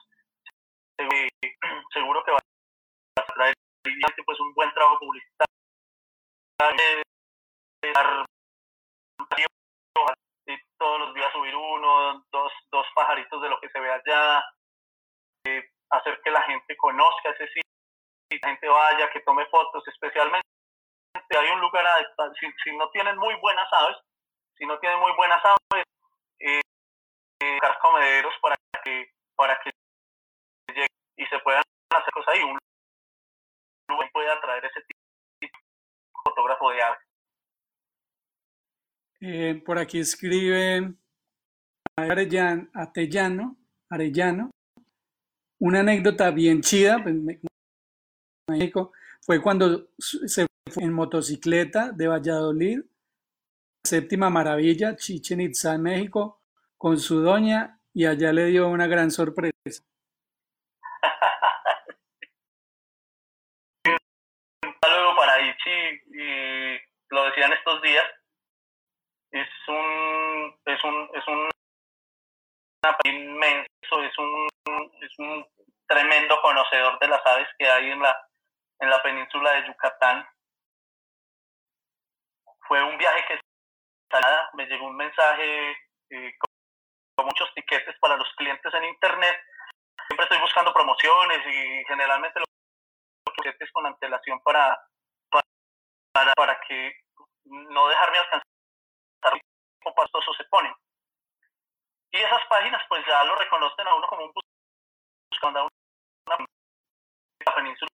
[1.93, 3.53] seguro que va a traer
[4.25, 5.49] pues un buen trabajo publicitario
[10.77, 14.43] todos los días subir uno, dos, dos pajaritos de lo que se ve allá,
[15.45, 17.63] eh, hacer que la gente conozca ese sitio,
[18.29, 20.47] que la gente vaya, que tome fotos, especialmente
[21.37, 21.85] hay un lugar,
[22.63, 23.97] si, no tienen muy buenas aves,
[24.57, 25.85] si no tienen muy buenas aves,
[26.39, 26.61] eh,
[27.41, 29.71] eh comederos para que, para que
[30.67, 30.87] lleguen
[31.17, 32.57] y se puedan hacer cosas ahí, un
[33.89, 34.99] lugar puede atraer ese tipo
[35.41, 35.51] de
[36.23, 37.09] fotógrafo de aves.
[39.22, 40.93] Eh, por aquí escribe
[41.97, 42.70] Arellano,
[43.89, 44.51] Arellano,
[45.59, 47.15] una anécdota bien chida, pues,
[48.49, 52.80] México, fue cuando se fue en motocicleta de Valladolid,
[53.86, 56.41] séptima maravilla, Chichen Itza, México,
[56.78, 59.53] con su doña y allá le dio una gran sorpresa.
[65.17, 65.51] Para y
[67.09, 68.05] lo decían estos días,
[69.32, 71.49] es un, es un, es un
[73.03, 74.47] inmenso, es un,
[75.01, 75.45] es un
[75.88, 78.27] tremendo conocedor de las aves que hay en la,
[78.80, 80.27] en la península de Yucatán.
[82.67, 83.39] Fue un viaje que
[84.53, 85.71] me llegó un mensaje
[86.09, 89.38] eh, con, muchos tiquetes para los clientes en internet.
[90.07, 94.80] Siempre estoy buscando promociones y generalmente los tiquetes con antelación para,
[96.13, 96.93] para, para que
[97.43, 98.59] no dejarme alcanzar
[99.95, 100.74] pastoso se pone.
[102.11, 104.34] Y esas páginas pues ya lo reconocen a uno como un
[105.32, 105.67] buscando
[106.28, 106.38] una,
[107.55, 107.89] península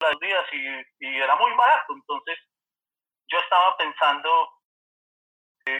[0.00, 1.94] de días y, y, era muy barato.
[1.94, 2.38] Entonces
[3.28, 4.50] yo estaba pensando
[5.66, 5.78] eh,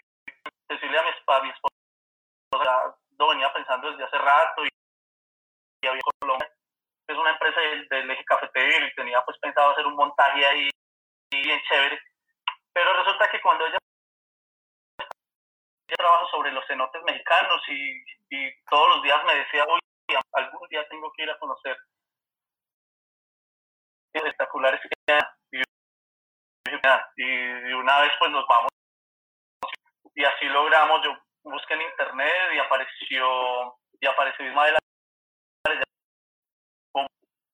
[0.68, 4.68] decirle a mi, a mi esposa, venía pensando desde hace rato y,
[5.82, 6.50] y había Colombia
[7.06, 10.70] es una empresa del, del, eje cafetero y tenía pues pensado hacer un montaje ahí
[11.30, 12.00] bien chévere.
[12.72, 13.78] Pero resulta que cuando ella
[15.88, 18.04] yo trabajo sobre los cenotes mexicanos y,
[18.68, 19.78] todos los días me decía, hoy
[20.32, 21.76] algún día tengo que ir a conocer
[24.12, 24.80] espectaculares
[25.52, 25.62] y,
[27.16, 28.70] y una vez pues nos vamos
[30.14, 34.76] y así logramos, yo busqué en internet y apareció y apareció Ismael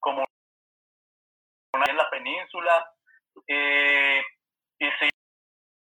[0.00, 0.24] como,
[1.74, 2.94] una en la península
[3.46, 4.22] eh,
[4.78, 5.08] y sí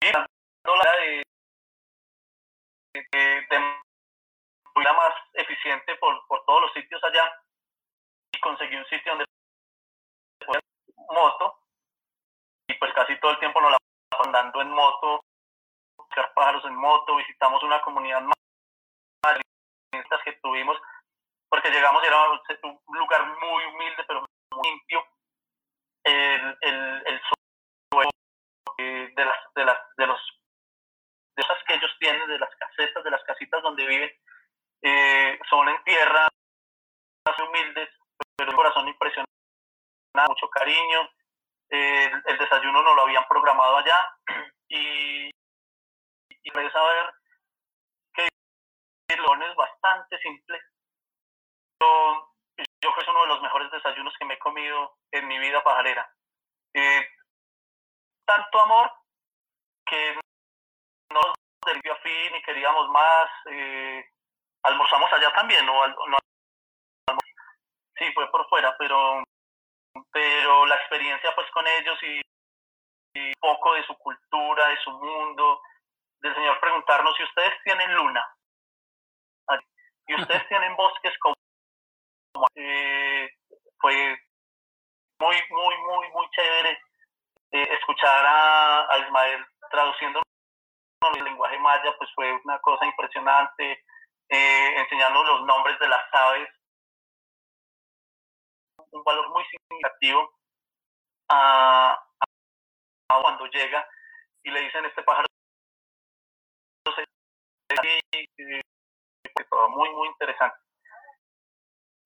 [0.01, 1.23] de
[3.11, 3.59] de, de
[4.93, 7.31] más eficiente por, por todos los sitios allá
[8.33, 9.25] y conseguí un sitio donde
[11.09, 11.59] moto
[12.67, 13.77] y pues casi todo el tiempo nos la
[14.23, 15.21] andando en moto,
[15.97, 18.35] buscar pájaros en moto, visitamos una comunidad más
[20.23, 20.77] que tuvimos
[21.49, 25.05] porque llegamos y era un lugar muy humilde pero muy limpio.
[26.03, 27.21] El, el, el
[27.91, 28.09] suelo
[28.77, 30.38] eh, de, las, de, las, de los
[31.39, 34.11] cosas que ellos tienen, de las casetas, de las casitas donde viven,
[34.81, 36.27] eh, son en tierra,
[37.37, 37.89] humildes,
[38.35, 39.31] pero el corazón impresionante,
[40.27, 41.09] mucho cariño.
[41.69, 44.17] el desayuno no lo habían programado allá
[44.69, 47.13] y, y a saber
[48.13, 50.59] que es bastante simple.
[51.81, 55.27] Yo, yo creo que es uno de los mejores desayunos que me he comido en
[55.27, 56.11] mi vida pajarera.
[56.73, 57.07] Eh,
[58.25, 58.91] tanto amor
[59.85, 60.19] que
[61.13, 61.33] no
[61.65, 63.29] del a fin y queríamos más.
[63.51, 64.05] Eh,
[64.63, 65.87] almorzamos allá también, ¿no?
[65.87, 66.17] no
[67.95, 69.23] sí, fue por fuera, pero,
[70.11, 72.21] pero la experiencia pues con ellos y,
[73.13, 75.61] y poco de su cultura, de su mundo,
[76.21, 78.25] del Señor preguntarnos si ustedes tienen luna
[80.07, 81.35] y ustedes tienen bosques como
[82.55, 83.29] eh,
[83.79, 84.17] fue
[85.19, 86.79] muy, muy, muy, muy chévere
[87.51, 90.21] eh, escuchar a, a Ismael traduciendo
[91.15, 93.83] el lenguaje maya pues fue una cosa impresionante,
[94.29, 96.49] eh, enseñando los nombres de las aves,
[98.91, 100.31] un valor muy significativo
[101.29, 101.97] a,
[103.07, 103.87] cuando llega
[104.43, 105.25] y le dicen este pájaro
[109.69, 110.57] muy muy interesante.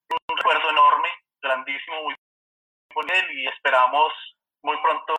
[0.10, 1.10] Un recuerdo enorme
[1.41, 2.16] grandísimo muy
[2.94, 4.12] bonito y esperamos
[4.64, 5.16] muy pronto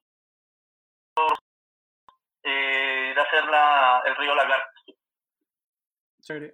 [2.42, 2.83] eh, a
[3.34, 4.70] hacer la, el río Lagarto.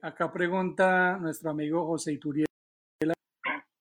[0.03, 2.47] Acá pregunta nuestro amigo José Ituriela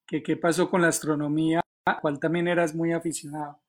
[0.06, 1.62] que qué pasó con la astronomía,
[2.02, 3.60] cual también eras muy aficionado.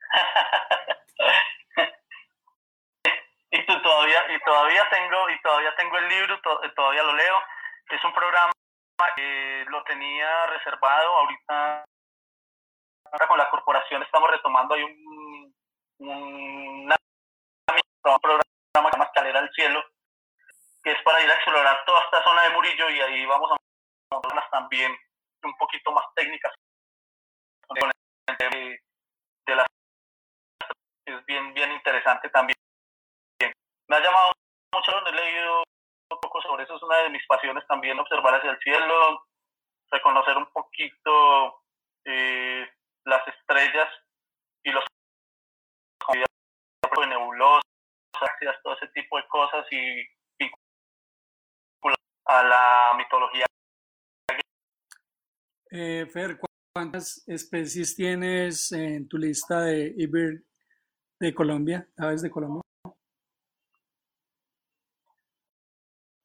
[4.44, 6.38] todavía tengo, y todavía tengo el libro,
[6.74, 7.36] todavía lo leo.
[7.90, 8.52] Es un programa
[9.16, 11.84] que lo tenía reservado ahorita
[13.28, 14.82] con la corporación estamos retomando hay
[15.98, 16.92] un,
[18.20, 19.84] programa que se llama Escalera al Cielo,
[20.82, 23.56] que es para ir a explorar toda esta zona de Murillo y ahí vamos a
[24.14, 24.96] montarlas también
[25.42, 26.52] un poquito más técnicas.
[27.68, 28.80] De,
[29.46, 29.66] de las
[31.06, 32.56] es bien bien interesante también.
[33.88, 34.32] Me ha llamado
[34.72, 35.62] mucho he leído
[36.10, 39.26] un poco sobre eso es una de mis pasiones también observar hacia el cielo
[39.90, 41.62] reconocer un poquito
[42.04, 42.68] eh,
[43.04, 43.88] las estrellas
[44.64, 44.84] y los
[47.08, 47.62] nebulosas,
[48.62, 50.06] todo ese tipo de cosas y
[52.28, 53.46] a la mitología.
[55.70, 56.38] Eh, Fer,
[56.74, 60.42] ¿cuántas especies tienes en tu lista de IBIR
[61.20, 62.62] de Colombia, aves de Colombia?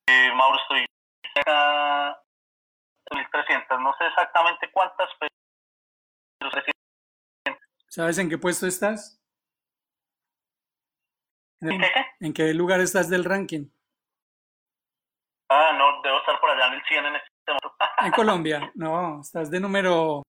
[0.09, 0.85] Eh, Mauro, estoy
[1.39, 2.19] acá
[3.11, 5.31] 1300, no sé exactamente cuántas, pero
[7.87, 9.21] ¿Sabes en qué puesto estás?
[11.61, 11.87] ¿En, qué?
[12.19, 13.67] ¿En qué lugar estás del ranking?
[15.53, 17.75] Ah, no, debo estar por allá en el 100 en este momento.
[18.05, 20.23] En Colombia, no, estás de número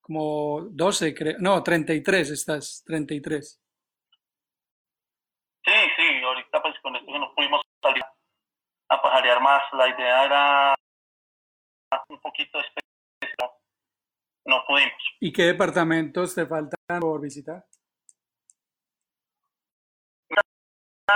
[0.00, 1.36] como 12, creo.
[1.40, 3.60] No, 33 estás, 33.
[5.62, 8.02] Sí, sí, ahorita pues con esto que no pudimos salir
[8.88, 10.74] a pajarear más, la idea era
[12.08, 12.64] un poquito de
[14.44, 14.92] no pudimos.
[15.20, 17.64] ¿Y qué departamentos te faltan por visitar?
[20.28, 20.42] Una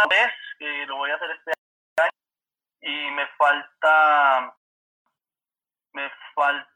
[0.09, 1.53] vez, que lo voy a hacer este
[2.01, 2.11] año,
[2.81, 4.57] y me falta,
[5.93, 6.67] me falta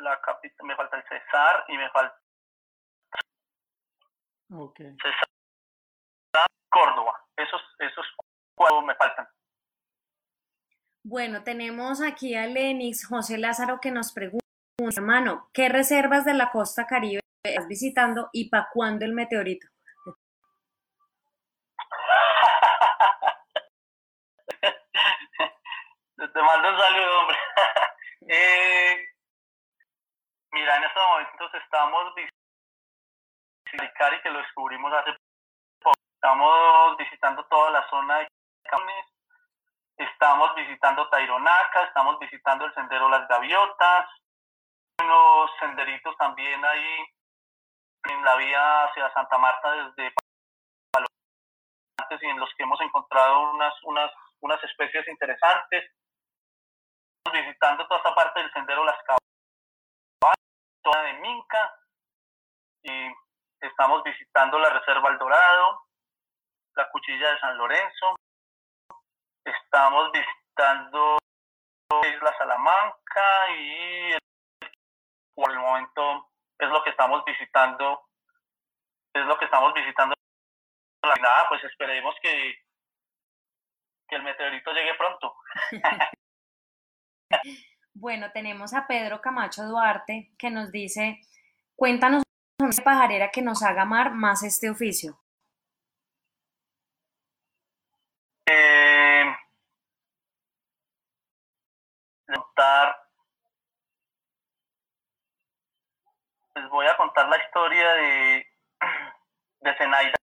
[0.00, 2.18] la capital, me falta el Cesar y me falta
[4.50, 4.96] okay.
[5.02, 7.20] Cesar, Córdoba.
[7.36, 8.06] Esos, esos
[8.54, 9.28] cuatro me faltan.
[11.02, 14.44] Bueno, tenemos aquí a Lenix José Lázaro que nos pregunta
[14.78, 19.68] hermano, ¿qué reservas de la costa caribe estás visitando y para cuándo el meteorito?
[26.34, 27.38] Te mando un saludo, hombre.
[28.28, 29.06] eh,
[30.50, 35.16] mira, en estos momentos estamos visitando que lo descubrimos hace
[35.80, 35.94] poco.
[36.16, 38.28] Estamos visitando toda la zona de
[38.64, 39.06] Canes,
[39.96, 44.08] estamos visitando Taironaca, estamos visitando el sendero Las Gaviotas,
[45.02, 47.06] unos senderitos también ahí
[48.10, 50.12] en la vía hacia Santa Marta desde
[52.20, 54.10] y en los que hemos encontrado unas, unas,
[54.40, 55.90] unas especies interesantes.
[57.32, 60.38] Visitando toda esta parte del sendero Las Caballas,
[60.82, 61.74] toda de Minca,
[62.82, 63.12] y
[63.60, 65.86] estamos visitando la Reserva El Dorado,
[66.76, 68.14] la Cuchilla de San Lorenzo,
[69.44, 71.16] estamos visitando
[72.02, 74.16] Isla Salamanca y
[75.34, 78.06] por el momento es lo que estamos visitando,
[79.14, 80.14] es lo que estamos visitando.
[81.20, 82.54] Nada, pues esperemos que,
[84.08, 85.34] que el meteorito llegue pronto.
[87.94, 91.20] bueno, tenemos a Pedro Camacho Duarte que nos dice,
[91.76, 92.22] cuéntanos
[92.60, 95.18] una pajarera que nos haga amar más este oficio.
[98.46, 99.24] Eh,
[106.54, 108.46] les voy a contar la historia de,
[109.60, 110.14] de Zenaida,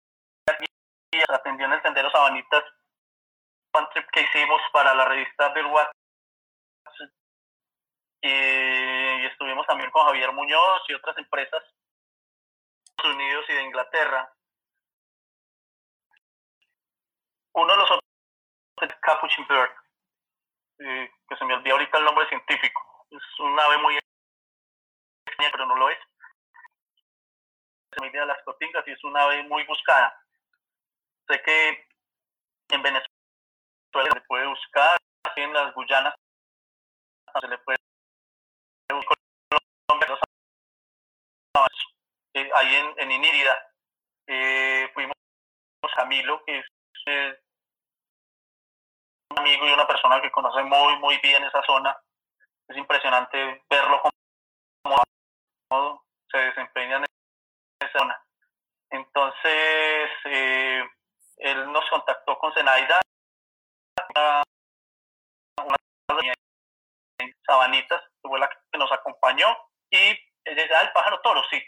[1.10, 2.64] que atendió en el Sendero Sabanitas,
[3.74, 6.01] un trip que hicimos para la revista del WhatsApp.
[8.22, 11.68] Y, estuvimos también con Javier Muñoz y otras empresas de
[12.84, 14.32] Estados Unidos y de Inglaterra.
[17.54, 18.02] Uno de los otros
[18.82, 19.70] es Capuchin Bird,
[20.78, 23.06] que se me olvidó ahorita el nombre científico.
[23.10, 23.98] Es un ave muy
[25.26, 25.98] extraña, pero no lo es
[27.96, 30.14] familia de las cotingas y es una ave muy buscada.
[31.28, 31.86] Sé que
[32.70, 34.98] en Venezuela se puede buscar,
[35.36, 36.14] en las Guyanas
[37.40, 37.81] se le puede
[38.92, 39.16] buscar
[42.34, 43.70] eh, ahí en, en Inírida.
[44.26, 45.14] Eh, fuimos
[45.82, 46.66] a Camilo, que es
[49.30, 51.96] un amigo y una persona que conoce muy, muy bien esa zona.
[52.68, 54.00] Es impresionante verlo
[54.82, 57.04] como se desempeña en
[57.92, 58.24] zona.
[58.90, 60.84] Entonces, eh,
[61.38, 63.00] él nos contactó con Zenaida,
[64.14, 64.42] una,
[65.62, 65.76] una
[67.46, 69.48] Sabanitas, que fue la que nos acompañó,
[69.90, 71.62] y ella ah, el pájaro toro, sí.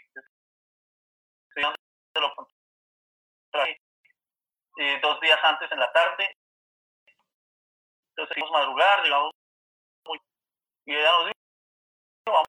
[4.77, 6.37] eh, dos días antes en la tarde.
[8.15, 9.31] Entonces a madrugar, llegamos
[10.05, 10.19] muy...
[10.85, 11.11] Y ella
[12.27, 12.47] nos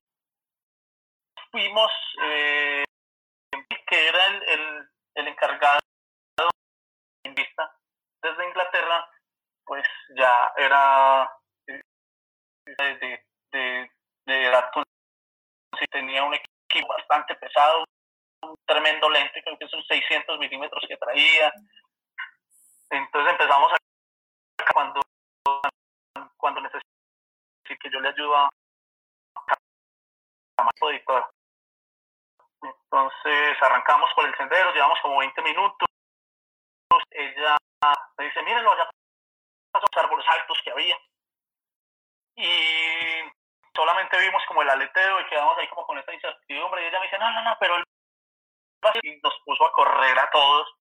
[1.50, 1.90] fuimos,
[2.22, 2.84] eh,
[3.86, 5.80] que era el, el, encargado
[7.24, 7.76] en vista
[8.22, 9.08] desde Inglaterra,
[9.64, 9.86] pues
[10.16, 11.30] ya era
[11.66, 11.82] de,
[12.66, 13.90] de, de,
[14.26, 14.70] de edad
[15.90, 17.84] tenía un equipo bastante pesado,
[18.42, 21.52] un tremendo lente, creo que son 600 milímetros que traía.
[22.90, 23.76] Entonces empezamos a
[24.72, 25.00] cuando
[26.36, 26.86] cuando necesito
[27.64, 28.48] que yo le ayudo a
[30.90, 31.30] editor.
[32.62, 35.88] Entonces arrancamos por el sendero, llevamos como 20 minutos.
[37.10, 37.56] Ella
[38.18, 38.90] me dice, mírenlo, allá
[39.74, 40.98] los árboles altos que había.
[42.36, 43.35] Y
[43.76, 46.82] solamente vimos como el aleteo y quedamos ahí como con esta incertidumbre.
[46.82, 47.84] Y ella me dice, no, no, no, pero el...
[49.02, 50.74] Y nos puso a correr a todos.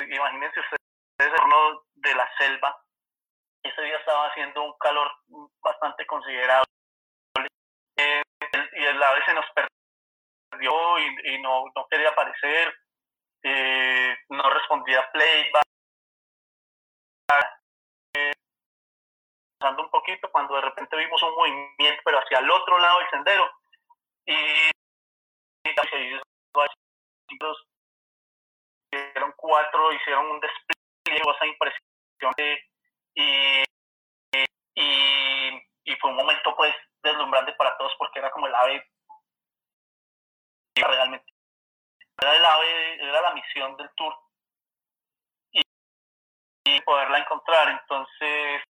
[0.00, 2.76] Imagínense ustedes, uno de la selva.
[3.62, 5.10] Ese día estaba haciendo un calor
[5.62, 6.64] bastante considerable.
[7.96, 8.22] Eh,
[8.72, 9.46] y el ave se nos
[10.50, 12.74] perdió y, y no, no, quería aparecer.
[13.42, 15.64] Eh, no respondía playback.
[19.58, 23.10] Pasando un poquito cuando de repente vimos un movimiento, pero hacia el otro lado del
[23.10, 23.50] sendero.
[24.26, 24.70] Y,
[28.92, 32.64] hicieron cuatro, hicieron un despliegue, cosa impresionante.
[33.14, 33.64] Y,
[34.74, 38.84] y, y, fue un momento pues deslumbrante para todos porque era como el ave
[40.76, 41.32] realmente
[42.20, 44.14] era el ave, era la misión del tour
[45.52, 47.68] y poderla encontrar.
[47.68, 48.62] Entonces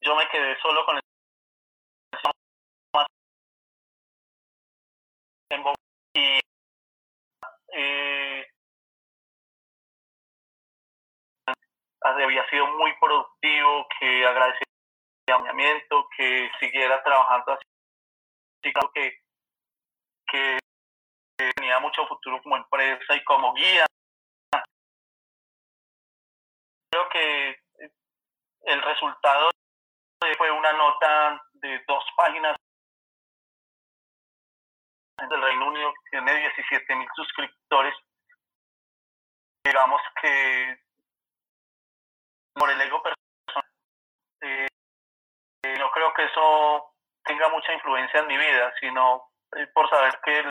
[0.00, 1.02] yo me quedé solo con el
[6.14, 6.40] y
[7.72, 8.46] eh,
[12.02, 14.62] había sido muy productivo, que agradecía
[15.26, 19.18] el acompañamiento, que siguiera trabajando así, creo que,
[20.26, 20.58] que
[21.36, 23.86] tenía mucho futuro como empresa y como guía.
[26.90, 27.56] Creo que
[28.62, 29.50] el resultado
[30.36, 32.56] fue una nota de dos páginas
[35.28, 37.94] del Reino Unido que tiene 17 mil suscriptores.
[39.64, 40.78] Digamos que
[42.54, 43.70] por el ego personal,
[44.42, 44.66] eh,
[45.78, 46.94] no creo que eso
[47.24, 49.30] tenga mucha influencia en mi vida, sino
[49.74, 50.48] por saber que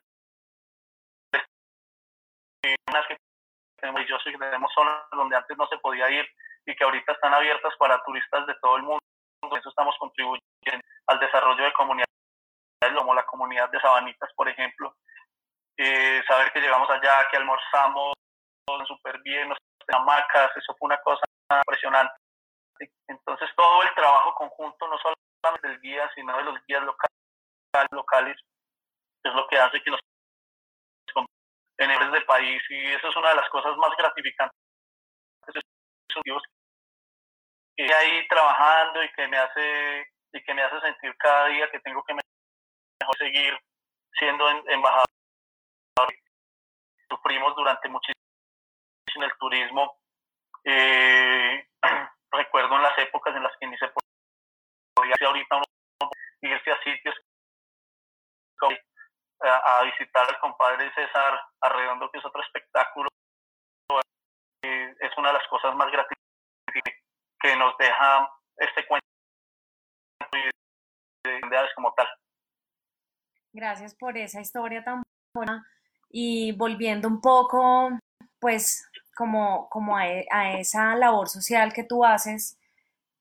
[2.89, 3.17] unas que
[3.77, 6.27] tenemos que tenemos zonas donde antes no se podía ir
[6.65, 9.08] y que ahorita están abiertas para turistas de todo el mundo
[9.57, 10.41] eso estamos contribuyendo
[11.07, 12.09] al desarrollo de comunidades
[12.97, 14.95] como la comunidad de Sabanitas, por ejemplo.
[15.77, 18.13] Eh, saber que llegamos allá, que almorzamos
[18.87, 21.21] súper bien, nos hamacas, eso fue una cosa
[21.51, 22.13] impresionante.
[23.07, 28.37] Entonces todo el trabajo conjunto, no solamente del guía, sino de los guías locales, locales
[29.23, 29.99] es lo que hace que nos
[31.77, 34.59] en del país y eso es una de las cosas más gratificantes
[37.87, 41.79] que ahí trabajando y que me hace y que me hace sentir cada día que
[41.79, 43.57] tengo que mejor seguir
[44.17, 45.05] siendo embajador.
[47.09, 48.19] Sufrimos durante muchísimo
[49.15, 49.97] en el turismo.
[50.65, 51.67] Eh,
[52.31, 53.89] recuerdo en las épocas en las que ni se
[54.93, 55.61] podía ir ahorita
[56.41, 57.15] irse a sitios
[59.41, 63.07] a, a, visitar al compadre César Arredondo, que es otro espectáculo.
[64.63, 66.28] Eh, es una de las cosas más gratificantes
[67.41, 69.05] que nos deja este cuento
[71.75, 72.07] como tal.
[73.53, 75.03] Gracias por esa historia tan
[75.35, 75.65] buena
[76.09, 77.89] y volviendo un poco,
[78.39, 82.57] pues, como, como a, a esa labor social que tú haces,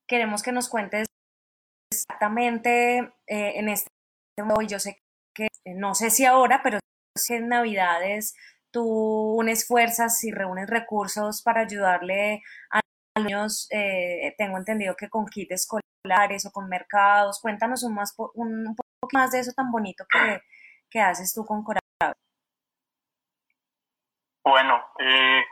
[0.06, 1.06] queremos que nos cuentes
[1.92, 3.88] exactamente eh, en este
[4.60, 5.02] y yo sé
[5.34, 6.78] que, no sé si ahora, pero
[7.16, 8.36] si en Navidades
[8.70, 8.84] tú
[9.36, 12.80] unes fuerzas y reúnes recursos para ayudarle a
[13.18, 17.40] años, eh, tengo entendido que con kits escolares o con mercados.
[17.40, 20.40] Cuéntanos un, más, un, poco más de eso tan bonito que,
[20.90, 21.80] que haces tú con Coral.
[24.44, 25.44] Bueno, eh,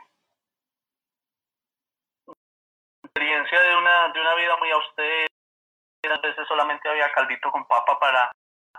[3.03, 5.27] experiencia de una, de una vida muy austera.
[6.09, 8.31] A veces solamente había caldito con papa para,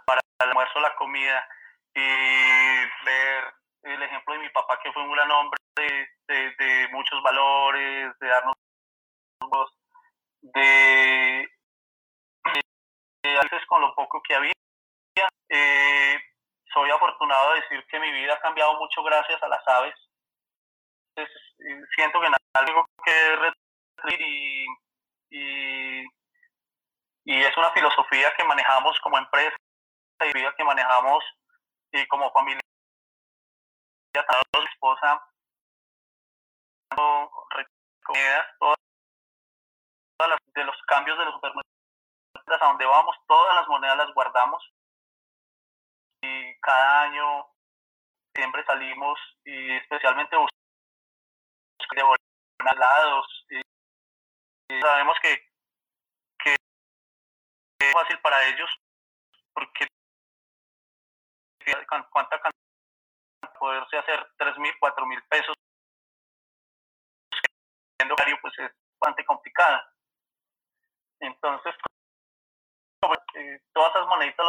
[0.06, 1.46] para el almuerzo, la comida.
[1.94, 2.00] Y
[3.04, 8.12] ver el ejemplo de mi papá, que fue un gran hombre de, de muchos valores,
[8.18, 8.54] de darnos
[10.40, 11.48] de,
[13.22, 14.52] de, a veces con lo poco que había,
[15.48, 16.18] eh,
[16.72, 19.94] soy afortunado de decir que mi vida ha cambiado mucho gracias a las aves.
[21.14, 24.20] Entonces, eh, siento que en algo que retribuir
[25.30, 26.06] y,
[27.24, 29.56] y, es una filosofía que manejamos como empresa
[30.20, 31.24] y vida que manejamos
[31.92, 32.60] y como familia.
[34.14, 34.20] Mi
[34.64, 35.22] esposa
[36.96, 38.77] todas, las,
[40.58, 41.64] de los cambios de los supermercados
[42.60, 44.62] a donde vamos, todas las monedas las guardamos
[46.22, 47.46] y cada año
[48.34, 50.46] siempre salimos y especialmente de
[52.76, 53.60] lados y,
[54.80, 55.38] sabemos que,
[56.42, 56.56] que
[57.80, 58.70] es fácil para ellos
[59.54, 59.86] porque
[62.10, 65.54] cuánta cantidad poderse hacer tres mil, cuatro mil pesos
[68.40, 68.70] pues es
[69.00, 69.92] bastante complicada.
[71.20, 71.74] Entonces,
[73.34, 74.46] eh, todas esas moneditas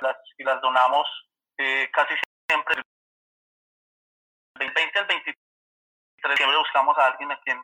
[0.00, 1.06] las, y las donamos
[1.58, 2.14] eh, casi
[2.48, 2.76] siempre
[4.58, 5.36] del 20 al 23
[6.36, 7.62] siempre buscamos a alguien a quien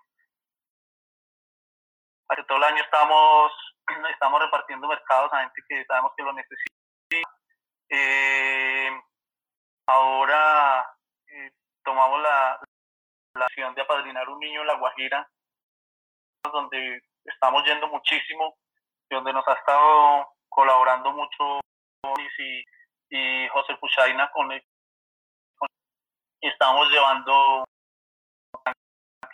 [2.29, 3.53] hace todo el año estamos
[4.13, 6.75] estamos repartiendo mercados a gente que sabemos que lo necesita.
[7.91, 8.91] Eh,
[9.87, 10.95] ahora
[11.83, 12.61] tomamos la,
[13.35, 15.27] la acción de apadrinar un niño en La Guajira,
[16.53, 17.03] donde
[17.33, 18.57] estamos yendo muchísimo,
[19.11, 21.61] donde nos ha estado colaborando mucho
[23.11, 24.63] y, José Puchaina con, y
[26.41, 27.65] estamos llevando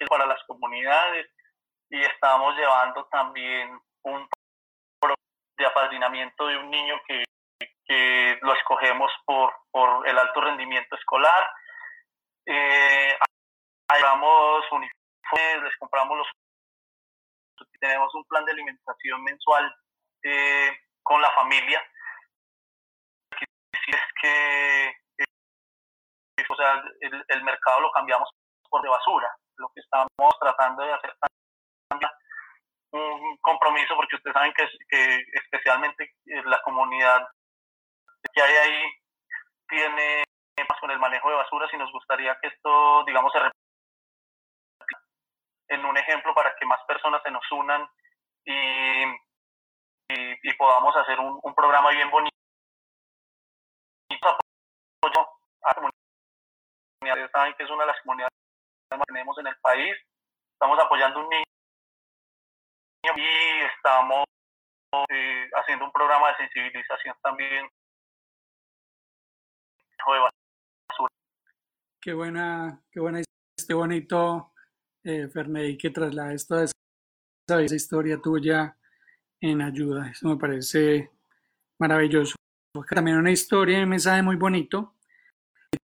[0.08, 1.26] para las comunidades
[1.90, 4.28] y estamos llevando también un
[5.56, 7.24] de apadrinamiento de un niño que,
[8.42, 11.48] lo escogemos por, por el alto rendimiento escolar.
[12.46, 13.16] Eh,
[14.72, 16.26] uniformes, les compramos los...
[17.85, 19.77] Tenemos un plan de alimentación mensual
[20.23, 20.70] eh,
[21.02, 21.82] con la familia.
[23.39, 28.31] Si es que eh, o sea, el, el, mercado lo cambiamos
[28.70, 29.28] por de basura.
[29.59, 30.09] Lo que estamos
[30.40, 31.15] tratando de hacer
[32.93, 36.15] un compromiso, porque ustedes saben que, que especialmente
[36.47, 37.28] la comunidad
[38.32, 38.82] que hay ahí
[39.69, 40.24] tiene
[40.81, 43.40] con el manejo de basura, si nos gustaría que esto, digamos, se
[45.69, 47.89] en un ejemplo para que más personas se nos unan
[48.45, 49.05] y,
[50.09, 52.31] y, podamos hacer un, un, programa bien bonito.
[55.66, 58.32] A comunidades, saben que es una de las comunidades
[58.91, 59.97] que tenemos en el país.
[60.53, 61.45] Estamos apoyando un niño
[63.16, 64.24] y estamos
[65.11, 67.69] eh, haciendo un programa de sensibilización también
[72.01, 73.23] Qué buena, qué buena,
[73.57, 74.53] este bonito
[75.05, 78.76] eh, Ferney, que traslades toda esa, esa historia tuya
[79.40, 80.10] en ayuda.
[80.10, 81.10] Eso me parece
[81.78, 82.35] maravilloso.
[82.90, 84.94] También una historia y un mensaje muy bonito.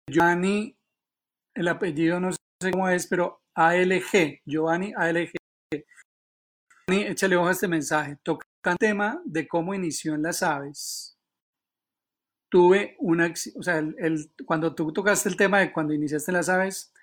[0.09, 0.75] Giovanni,
[1.55, 5.31] el apellido no sé cómo es, pero ALG, Giovanni ALG.
[6.87, 8.17] Giovanni, échale ojo a este mensaje.
[8.21, 11.17] Toca el tema de cómo inició en las aves.
[12.51, 16.49] Tuve una, o sea, el, cuando tú tocaste el tema de cuando iniciaste en las
[16.49, 16.93] aves,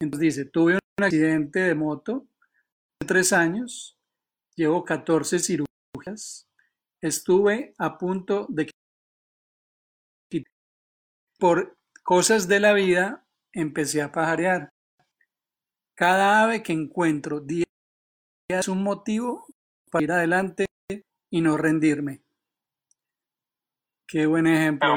[0.00, 2.26] entonces dice, tuve un accidente de moto
[3.00, 3.98] hace tres años,
[4.54, 6.48] llevo 14 cirugías,
[7.00, 8.66] estuve a punto de
[10.30, 10.44] que
[11.38, 14.70] por cosas de la vida empecé a pajarear.
[15.96, 17.66] Cada ave que encuentro día
[18.48, 19.46] es un motivo
[19.90, 20.66] para ir adelante
[21.30, 22.22] y no rendirme.
[24.06, 24.88] Qué buen ejemplo.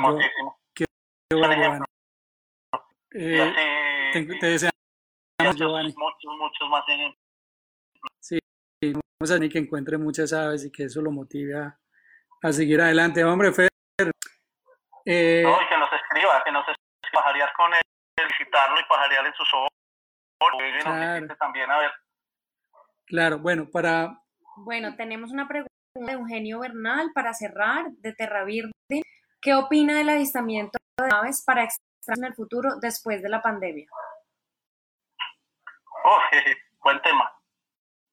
[0.73, 0.85] qué,
[1.31, 1.85] bueno.
[3.11, 3.53] Eh,
[4.39, 4.59] te,
[5.39, 5.71] Muchos,
[6.39, 7.23] muchos, más ejemplos.
[8.19, 8.39] Sí,
[8.81, 13.23] vamos a ni que encuentre muchas aves y que eso lo motive a, seguir adelante.
[13.23, 13.69] Hombre, Fer.
[15.05, 17.81] Eh, no, y que nos escriba, que nos escriba, pajarear con él,
[18.19, 19.69] felicitarlo y pajarear en sus ojos.
[20.39, 21.35] Claro.
[21.39, 21.91] también, a ver.
[23.05, 24.21] Claro, bueno, para...
[24.57, 28.71] Bueno, tenemos una pregunta de Eugenio Bernal para cerrar, de Terravirde.
[29.41, 33.87] ¿Qué opina del avistamiento de aves para extraer en el futuro después de la pandemia?
[36.83, 37.33] Buen tema.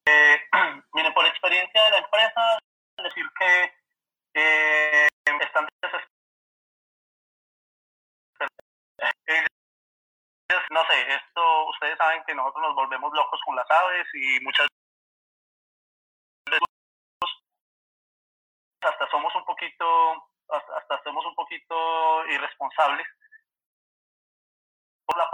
[0.07, 0.37] Eh,
[0.93, 2.59] mire, por experiencia de la empresa,
[2.97, 3.73] decir que
[4.33, 5.67] eh, están
[10.71, 14.67] no sé, esto, ustedes saben que nosotros nos volvemos locos con las aves y muchas
[16.49, 16.61] veces
[18.81, 23.07] hasta somos un poquito, hasta somos un poquito irresponsables
[25.05, 25.31] por la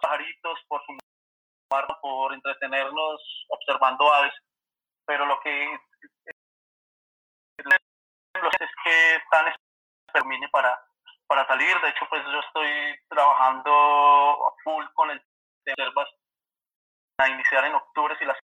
[0.00, 0.92] pajaritos, por su
[2.00, 4.32] por entretenernos observando aves,
[5.06, 5.78] pero lo que
[8.60, 9.52] es que tan
[10.12, 10.80] termine para,
[11.26, 11.80] para salir.
[11.80, 15.22] De hecho, pues yo estoy trabajando a full con el
[15.66, 16.08] reservas
[17.18, 18.38] a iniciar en octubre si las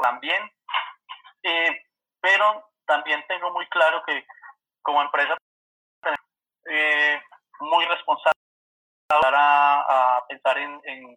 [0.00, 0.50] también.
[1.42, 1.82] Eh,
[2.20, 4.24] pero también tengo muy claro que
[4.82, 5.36] como empresa
[6.66, 7.20] eh,
[7.60, 8.32] muy responsable
[9.10, 11.16] a, a pensar en, en,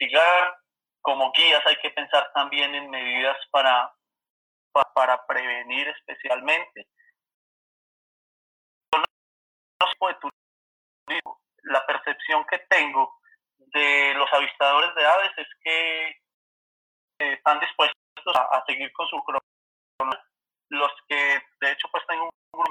[0.00, 0.56] investigar.
[1.02, 3.90] Como guías hay que pensar también en medidas para,
[4.94, 6.86] para, prevenir especialmente.
[11.62, 13.14] La percepción que tengo
[13.58, 17.96] de los avistadores de aves es que eh, están dispuestos
[18.34, 20.24] a, seguir con su cronómetro.
[20.68, 22.70] Los que, de hecho, pues tengo un grupo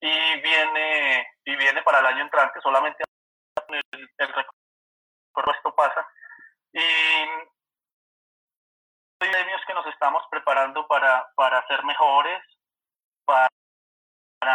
[0.00, 3.02] y viene y viene para el año entrante solamente
[3.68, 4.32] el, el
[5.38, 6.06] recorrido esto pasa.
[6.72, 6.80] Y
[9.20, 12.42] hay que nos estamos preparando para, para ser mejores
[13.24, 13.48] para,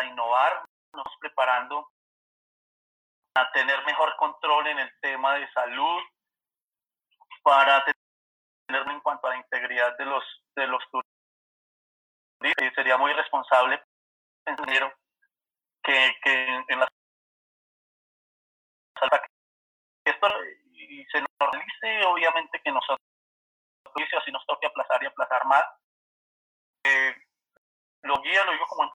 [0.05, 1.89] innovar nos preparando
[3.33, 6.01] para tener mejor control en el tema de salud
[7.43, 10.23] para tener en cuanto a la integridad de los
[10.55, 12.73] de los turistas.
[12.75, 13.81] Sería muy responsable
[15.83, 16.87] que, que en la
[20.05, 20.27] esto
[20.93, 22.99] y se normalice, obviamente que nosotros,
[24.25, 25.63] si nos toque aplazar y aplazar más,
[26.85, 27.15] eh,
[28.03, 28.93] lo guía, lo digo como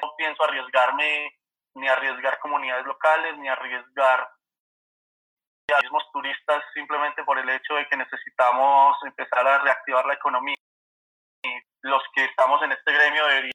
[0.00, 1.30] no pienso arriesgarme
[1.74, 7.96] ni arriesgar comunidades locales, ni arriesgar a mismos turistas simplemente por el hecho de que
[7.96, 10.56] necesitamos empezar a reactivar la economía.
[11.42, 11.50] Y
[11.82, 13.52] los que estamos en este gremio deberíamos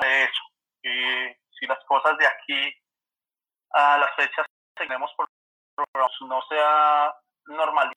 [0.00, 0.42] de hecho
[0.82, 2.74] y si las cosas de aquí
[3.70, 5.28] a las fechas tenemos por
[5.76, 7.14] no sea
[7.46, 7.92] normal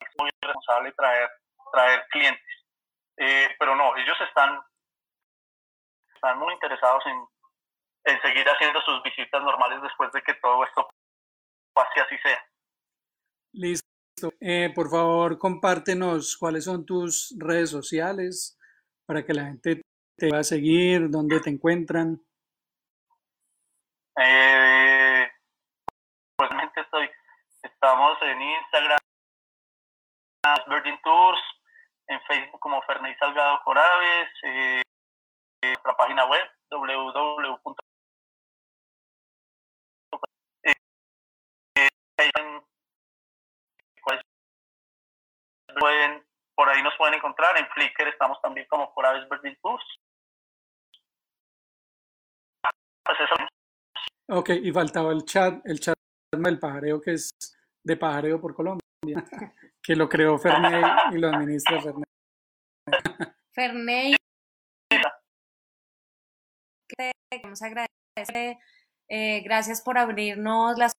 [0.00, 1.28] es muy responsable traer
[1.72, 2.66] traer clientes
[3.16, 4.60] eh, pero no ellos están
[6.14, 7.26] están muy interesados en,
[8.04, 10.88] en seguir haciendo sus visitas normales después de que todo esto
[11.72, 12.44] pase así sea
[13.52, 13.86] listo
[14.40, 18.58] eh, por favor compártenos cuáles son tus redes sociales
[19.06, 19.82] para que la gente
[20.20, 21.08] te va a seguir?
[21.08, 22.22] ¿Dónde te encuentran?
[24.22, 25.26] Eh,
[26.40, 27.10] pues estoy,
[27.62, 28.98] estamos en Instagram,
[30.68, 31.40] Virgin Tours,
[32.06, 34.82] en Facebook como Ferney Salgado Coraves, eh,
[35.62, 37.74] nuestra página web www.
[45.78, 49.84] pueden, por ahí nos pueden encontrar, en Flickr estamos también como Coraves Virgin Tours.
[54.28, 56.00] Ok, y faltaba el chat, el chat
[56.38, 57.30] del pajareo que es
[57.84, 58.80] de pajareo por Colombia,
[59.82, 60.82] que lo creó Ferney
[61.12, 62.04] y lo administra Ferney.
[63.52, 64.16] Ferney,
[67.30, 68.58] queremos agradecer,
[69.08, 70.92] eh, gracias por abrirnos las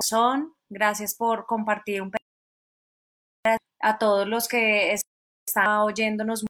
[0.00, 2.12] son, gracias por compartir un
[3.80, 4.92] a todos los que
[5.46, 6.44] están oyéndonos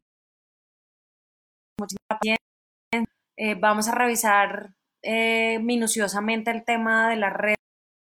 [3.38, 7.56] eh, vamos a revisar eh, minuciosamente el tema de la red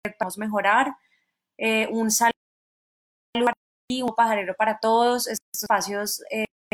[0.03, 0.95] podemos mejorar.
[1.57, 2.31] Eh, un saludo
[4.03, 5.27] un pajarero para todos.
[5.27, 6.23] Estos espacios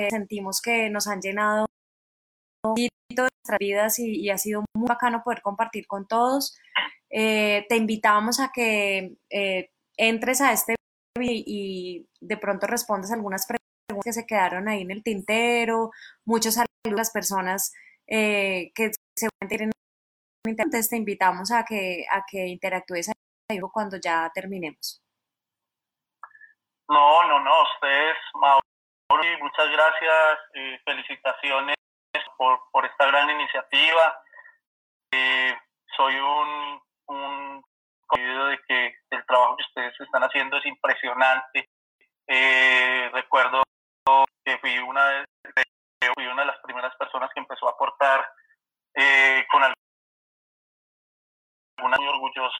[0.09, 1.65] sentimos que nos han llenado
[2.75, 6.55] de nuestras vidas y, ha sido muy bacano poder compartir con todos.
[7.09, 9.17] te invitamos a que
[9.97, 10.75] entres a este
[11.19, 13.67] y, y de pronto respondas algunas preguntas
[14.03, 15.91] que se quedaron ahí en el tintero.
[16.25, 17.73] Muchos saludos a las personas
[18.07, 19.71] eh, que seguramente en
[20.49, 25.01] entonces te invitamos a que, a que interactúes ahí cuando ya terminemos.
[26.89, 30.39] No, no, no, ustedes, Mauri, muchas gracias,
[30.85, 31.75] felicitaciones
[32.37, 34.21] por, por esta gran iniciativa.
[35.11, 35.55] Eh,
[35.95, 37.63] soy un, un
[38.15, 41.69] de que el trabajo que ustedes están haciendo es impresionante.
[42.27, 43.63] Eh, recuerdo
[44.45, 45.25] que fui una de,
[46.13, 48.25] fui una de las primeras personas que empezó a aportar
[48.95, 49.75] eh, con algún
[51.81, 52.57] muy orgulloso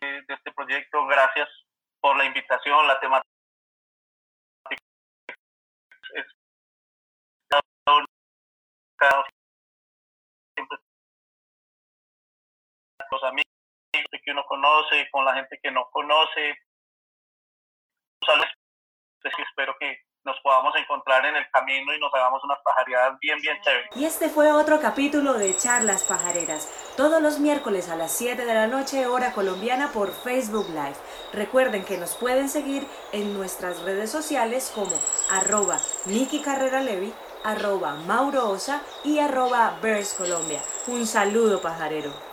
[0.00, 1.06] de, este proyecto.
[1.06, 1.48] Gracias
[2.00, 3.28] por la invitación, la temática.
[6.14, 6.26] Es,
[13.10, 13.46] los amigos
[14.24, 16.56] que uno conoce, con la gente que no conoce.
[19.22, 23.56] espero que nos podamos encontrar en el camino y nos hagamos unas pajareadas bien, bien
[23.62, 23.90] chéveres.
[23.96, 28.54] Y este fue otro capítulo de Charlas Pajareras, todos los miércoles a las 7 de
[28.54, 30.96] la noche, hora colombiana, por Facebook Live.
[31.32, 34.92] Recuerden que nos pueden seguir en nuestras redes sociales como
[35.30, 37.12] arroba Nikki Carrera Levi
[37.44, 40.60] arroba Mauro Osa y arroba Birds Colombia.
[40.86, 42.31] Un saludo pajarero.